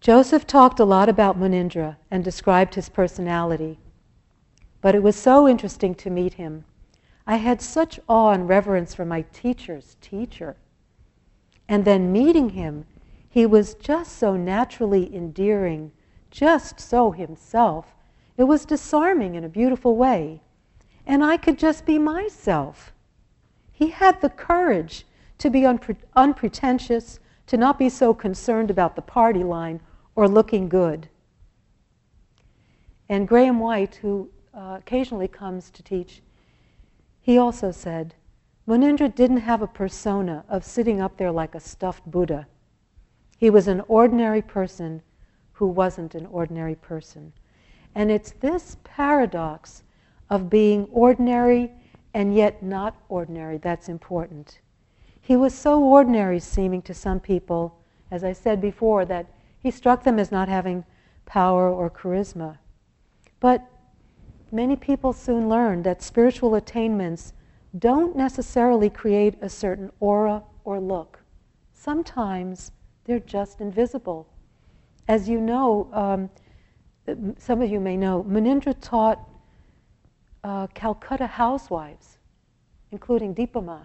[0.00, 3.78] Joseph talked a lot about Munindra and described his personality.
[4.80, 6.64] But it was so interesting to meet him.
[7.26, 10.56] I had such awe and reverence for my teacher's teacher.
[11.68, 12.86] And then meeting him,
[13.28, 15.90] he was just so naturally endearing,
[16.30, 17.94] just so himself.
[18.36, 20.40] It was disarming in a beautiful way.
[21.06, 22.92] And I could just be myself.
[23.72, 25.04] He had the courage
[25.38, 29.80] to be unpre- unpretentious, to not be so concerned about the party line
[30.14, 31.08] or looking good.
[33.08, 36.22] And Graham White, who uh, occasionally comes to teach,
[37.26, 38.14] he also said,
[38.68, 42.46] Munindra didn't have a persona of sitting up there like a stuffed Buddha.
[43.36, 45.02] He was an ordinary person
[45.54, 47.32] who wasn't an ordinary person.
[47.96, 49.82] And it's this paradox
[50.30, 51.72] of being ordinary
[52.14, 53.58] and yet not ordinary.
[53.58, 54.60] That's important.
[55.20, 57.76] He was so ordinary seeming to some people,
[58.12, 59.26] as I said before, that
[59.60, 60.84] he struck them as not having
[61.24, 62.58] power or charisma.
[63.40, 63.68] But
[64.56, 67.34] many people soon learned that spiritual attainments
[67.78, 71.20] don't necessarily create a certain aura or look.
[71.74, 72.72] Sometimes
[73.04, 74.26] they're just invisible.
[75.08, 76.30] As you know, um,
[77.38, 79.20] some of you may know, Munindra taught
[80.42, 82.18] uh, Calcutta housewives,
[82.90, 83.82] including Dipa Ma.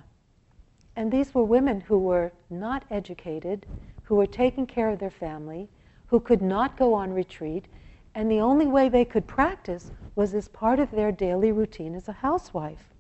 [0.96, 3.66] And these were women who were not educated,
[4.04, 5.70] who were taking care of their family,
[6.08, 7.66] who could not go on retreat,
[8.14, 12.08] and the only way they could practice was as part of their daily routine as
[12.08, 12.94] a housewife.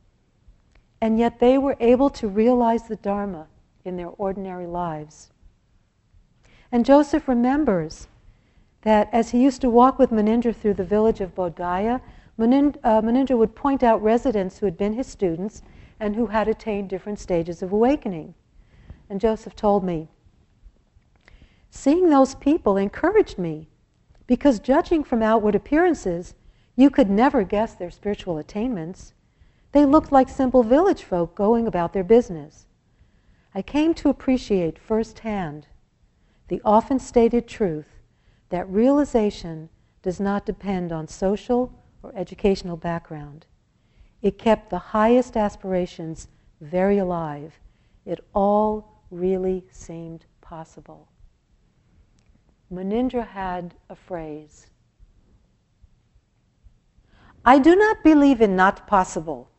[1.01, 3.47] And yet they were able to realize the Dharma
[3.83, 5.31] in their ordinary lives.
[6.71, 8.07] And Joseph remembers
[8.83, 12.01] that as he used to walk with Munindra through the village of Bodh Gaya,
[12.39, 15.61] uh, Munindra would point out residents who had been his students
[15.99, 18.33] and who had attained different stages of awakening.
[19.09, 20.07] And Joseph told me,
[21.69, 23.67] seeing those people encouraged me
[24.31, 26.35] because judging from outward appearances,
[26.77, 29.11] you could never guess their spiritual attainments.
[29.73, 32.65] They looked like simple village folk going about their business.
[33.53, 35.67] I came to appreciate firsthand
[36.47, 37.89] the often stated truth
[38.47, 39.67] that realization
[40.01, 43.45] does not depend on social or educational background.
[44.21, 46.29] It kept the highest aspirations
[46.61, 47.59] very alive.
[48.05, 51.10] It all really seemed possible.
[52.71, 54.67] Munindra had a phrase
[57.43, 59.49] I do not believe in not possible.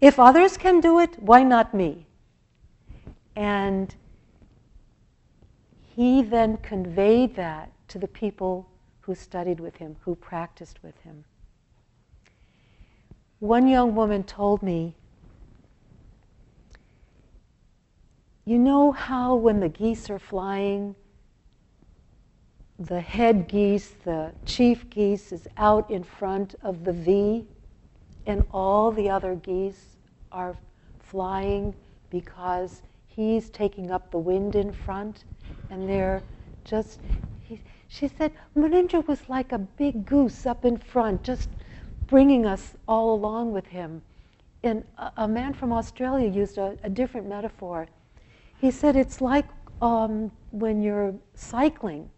[0.00, 2.06] If others can do it, why not me?
[3.36, 3.94] And
[5.94, 8.68] he then conveyed that to the people
[9.00, 11.24] who studied with him, who practiced with him.
[13.40, 14.94] One young woman told me,
[18.44, 20.94] You know how when the geese are flying,
[22.78, 27.44] the head geese, the chief geese, is out in front of the V,
[28.26, 29.96] and all the other geese
[30.30, 30.56] are
[31.00, 31.74] flying
[32.10, 35.24] because he's taking up the wind in front,
[35.70, 36.22] and they're
[36.64, 37.00] just.
[37.42, 41.48] He, she said, Munindra was like a big goose up in front, just
[42.06, 44.02] bringing us all along with him.
[44.62, 47.88] And a, a man from Australia used a, a, different metaphor.
[48.60, 49.46] He said it's like
[49.80, 52.10] um, when you're cycling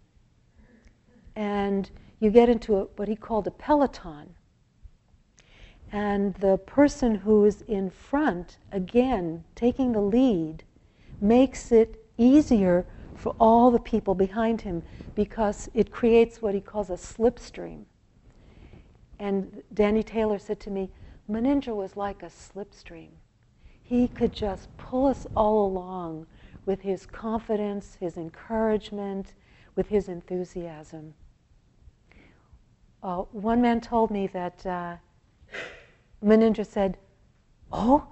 [1.37, 4.35] and you get into a, what he called a peloton.
[5.93, 10.63] And the person who is in front, again, taking the lead,
[11.21, 14.83] makes it easier for all the people behind him
[15.15, 17.85] because it creates what he calls a slipstream.
[19.19, 20.91] And Danny Taylor said to me,
[21.29, 23.11] Munindra was like a slipstream.
[23.83, 26.27] He could just pull us all along
[26.65, 29.35] with his confidence, his encouragement,
[29.81, 31.15] with his enthusiasm.
[33.03, 34.97] Uh, one man told me that uh,
[36.23, 36.99] Munindra said,
[37.73, 38.07] Oh,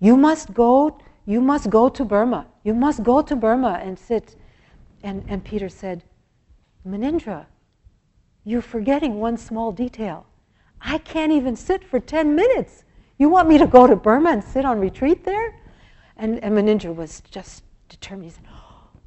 [0.00, 2.46] you must go you must go to Burma.
[2.62, 4.36] You must go to Burma and sit.
[5.02, 6.04] And, and Peter said,
[6.86, 7.46] Munindra,
[8.44, 10.26] you're forgetting one small detail.
[10.78, 12.84] I can't even sit for 10 minutes.
[13.16, 15.58] You want me to go to Burma and sit on retreat there?
[16.18, 18.32] And, and Munindra was just determined.
[18.32, 18.44] He said,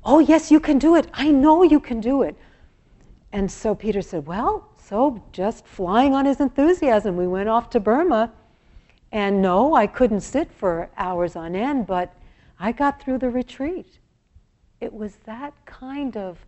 [0.03, 1.07] Oh, yes, you can do it.
[1.13, 2.35] I know you can do it.
[3.31, 7.79] And so Peter said, Well, so just flying on his enthusiasm, we went off to
[7.79, 8.31] Burma
[9.11, 12.13] and no, I couldn't sit for hours on end, but
[12.59, 13.99] I got through the retreat.
[14.79, 16.45] It was that kind of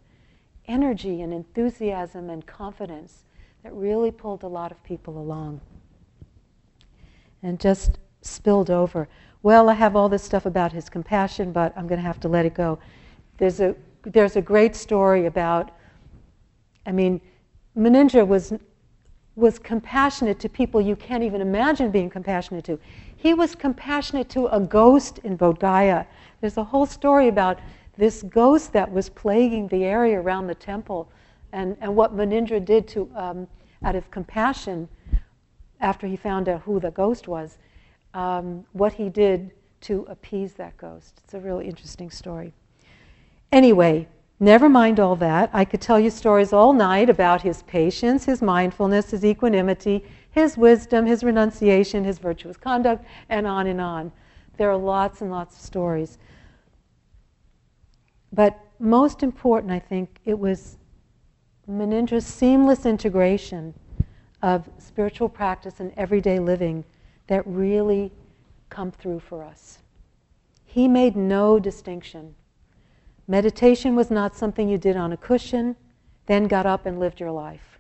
[0.66, 3.26] energy and enthusiasm and confidence
[3.64, 5.60] that really pulled a lot of people along
[7.42, 9.10] and just spilled over.
[9.42, 12.30] Well, I have all this stuff about his compassion, but I'm going to have to
[12.30, 12.80] let it go.
[13.38, 15.72] There's a, there's a great story about,
[16.86, 17.22] I mean,
[17.76, 18.54] Munindra was
[19.36, 22.80] was compassionate to people you can't even imagine being compassionate to.
[23.16, 26.06] He was compassionate to a ghost in Bodh Gaya.
[26.42, 27.60] There's a whole story about
[27.98, 31.10] this ghost that was plaguing the area around the temple
[31.52, 33.48] and, and what Munindra did to, um,
[33.84, 34.88] out of compassion
[35.80, 37.58] after he found out who the ghost was,
[38.14, 41.22] um, what he did to appease that ghost.
[41.24, 42.54] It's a really interesting story.
[43.54, 44.08] Anyway,
[44.44, 45.50] Never mind all that.
[45.54, 50.58] I could tell you stories all night about his patience, his mindfulness, his equanimity, his
[50.58, 54.12] wisdom, his renunciation, his virtuous conduct, and on and on.
[54.58, 56.18] There are lots and lots of stories.
[58.34, 60.78] But most important, I think, it was
[61.66, 63.74] Munindra's seamless integration
[64.42, 66.84] of spiritual practice and everyday living
[67.28, 68.12] that really
[68.70, 69.80] come through for us.
[70.66, 72.36] He made no distinction
[73.34, 75.76] Meditation was not something you did on a cushion,
[76.28, 77.80] then got up and lived your life.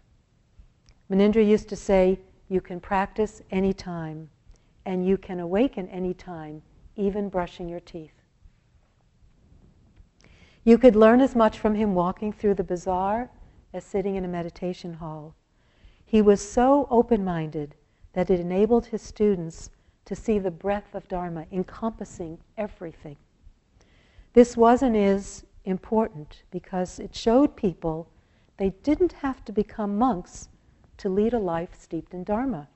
[1.12, 4.32] Munindra used to say, You can practice any time,
[4.84, 6.64] and you can awaken any time,
[6.95, 8.16] even brushing your teeth.
[10.64, 13.30] You could learn as much from him walking through the bazaar
[13.76, 15.36] as sitting in a meditation hall.
[16.04, 17.76] He was so open minded
[18.14, 19.70] that it enabled his students
[20.06, 23.18] to see the breadth of Dharma encompassing everything.
[24.34, 28.10] This was and is important because it showed people
[28.58, 30.50] they didn't have to become monks
[30.98, 32.68] to lead a life steeped in Dharma.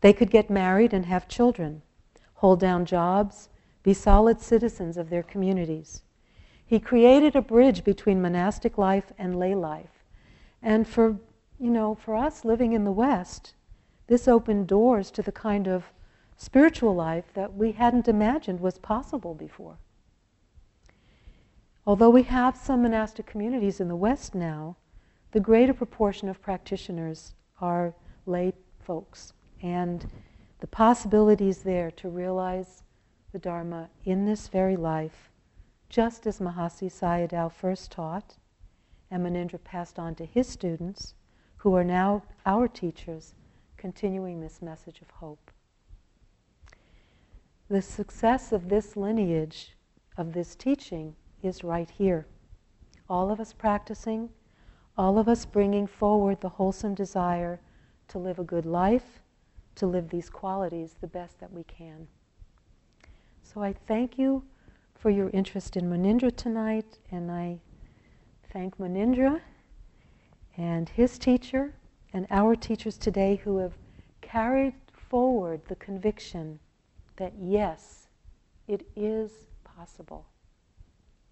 [0.00, 1.82] They could get married and have children,
[2.34, 3.48] hold down jobs,
[3.82, 6.02] be solid citizens of their communities.
[6.64, 10.04] He created a bridge between monastic life and lay life.
[10.62, 11.18] And for,
[11.58, 13.54] you know, for us living in the West,
[14.06, 15.92] this opened doors to the kind of
[16.36, 19.76] spiritual life that we hadn't imagined was possible before.
[21.84, 24.76] Although we have some monastic communities in the West now,
[25.32, 29.32] the greater proportion of practitioners are lay folks.
[29.62, 30.06] And
[30.60, 32.84] the possibilities there to realize
[33.32, 35.30] the Dharma in this very life,
[35.88, 38.36] just as Mahasi Sayadaw first taught,
[39.10, 41.14] and Munindra passed on to his students,
[41.56, 43.34] who are now our teachers,
[43.76, 45.50] continuing this message of hope.
[47.68, 49.76] The success of this lineage,
[50.16, 52.26] of this teaching, is right here.
[53.08, 54.30] All of us practicing,
[54.96, 57.60] all of us bringing forward the wholesome desire
[58.08, 59.20] to live a good life,
[59.76, 62.06] to live these qualities the best that we can.
[63.42, 64.42] So I thank you
[64.94, 67.58] for your interest in Munindra tonight, and I
[68.52, 69.40] thank Munindra
[70.56, 71.74] and his teacher
[72.12, 73.72] and our teachers today who have
[74.20, 76.58] carried forward the conviction
[77.16, 78.08] that yes,
[78.68, 79.32] it is
[79.64, 80.26] possible.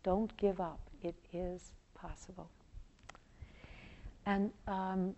[0.03, 0.81] Don't give up.
[1.03, 2.51] It is possible.
[4.27, 5.15] And um,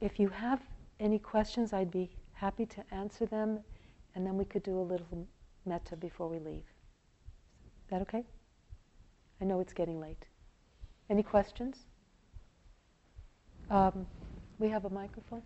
[0.00, 0.60] if you have
[1.00, 3.60] any questions, I'd be happy to answer them,
[4.14, 5.26] and then we could do a little
[5.66, 6.64] metta before we leave.
[7.84, 8.24] Is that okay?
[9.40, 10.26] I know it's getting late.
[11.10, 11.86] Any questions?
[13.70, 14.06] Um,
[14.58, 15.42] we have a microphone.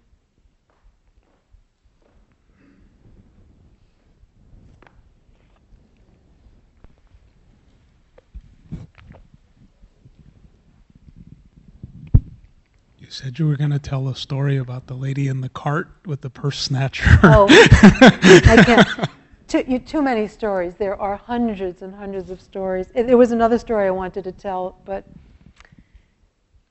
[13.09, 15.89] You said you were going to tell a story about the lady in the cart
[16.05, 17.07] with the purse snatcher.
[17.23, 19.11] Oh, I can't.
[19.49, 20.75] Too, you, too many stories.
[20.75, 22.89] There are hundreds and hundreds of stories.
[22.89, 25.07] There was another story I wanted to tell, but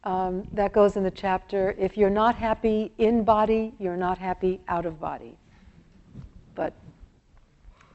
[0.03, 1.73] um, that goes in the chapter.
[1.75, 5.35] If you're not happy in body, you're not happy out of body.
[6.53, 6.71] But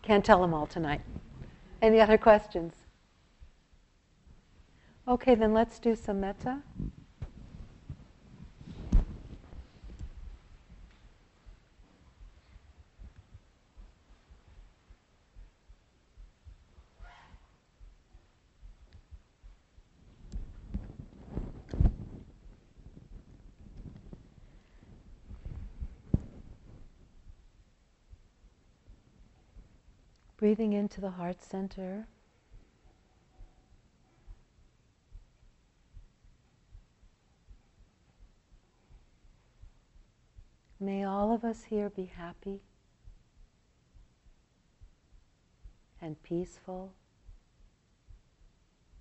[0.03, 1.03] can't tell them all tonight.
[1.81, 2.75] Any other questions?
[5.07, 6.61] Okay, then let's do some metta.
[30.43, 32.09] Breathing into the heart center.
[40.81, 42.59] May all of us here be happy
[46.01, 46.93] and peaceful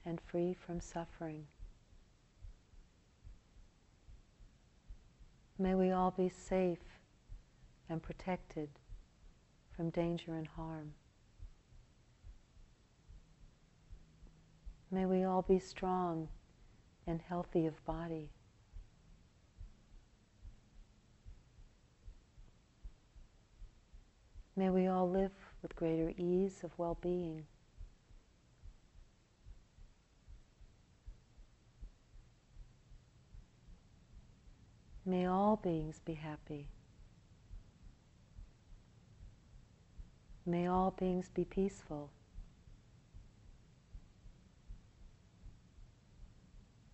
[0.05, 1.47] and free from suffering.
[5.57, 6.99] May we all be safe
[7.89, 8.69] and protected
[9.75, 10.93] from danger and harm.
[14.93, 16.27] May we all be strong
[17.07, 18.29] and healthy of body.
[24.57, 25.31] May we all live
[25.61, 27.45] with greater ease of well being.
[35.05, 36.67] May all beings be happy.
[40.45, 42.11] May all beings be peaceful.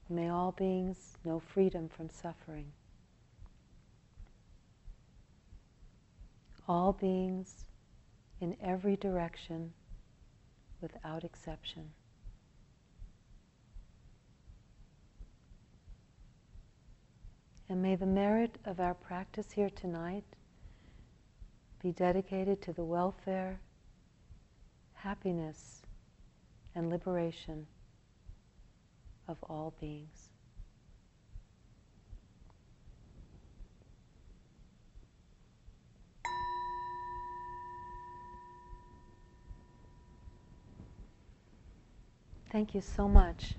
[0.09, 2.71] May all beings know freedom from suffering.
[6.65, 7.65] All beings
[8.39, 9.73] in every direction
[10.79, 11.91] without exception.
[17.69, 20.23] And may the merit of our practice here tonight
[21.83, 23.59] be dedicated to the welfare,
[24.93, 25.81] happiness,
[26.75, 27.67] and liberation
[29.27, 30.29] of all beings.
[42.49, 43.55] Thank you so much.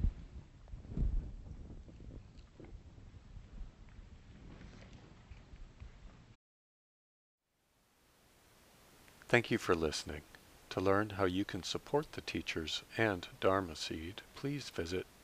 [9.28, 10.22] Thank you for listening.
[10.70, 15.06] To learn how you can support the teachers and Dharma Seed, please visit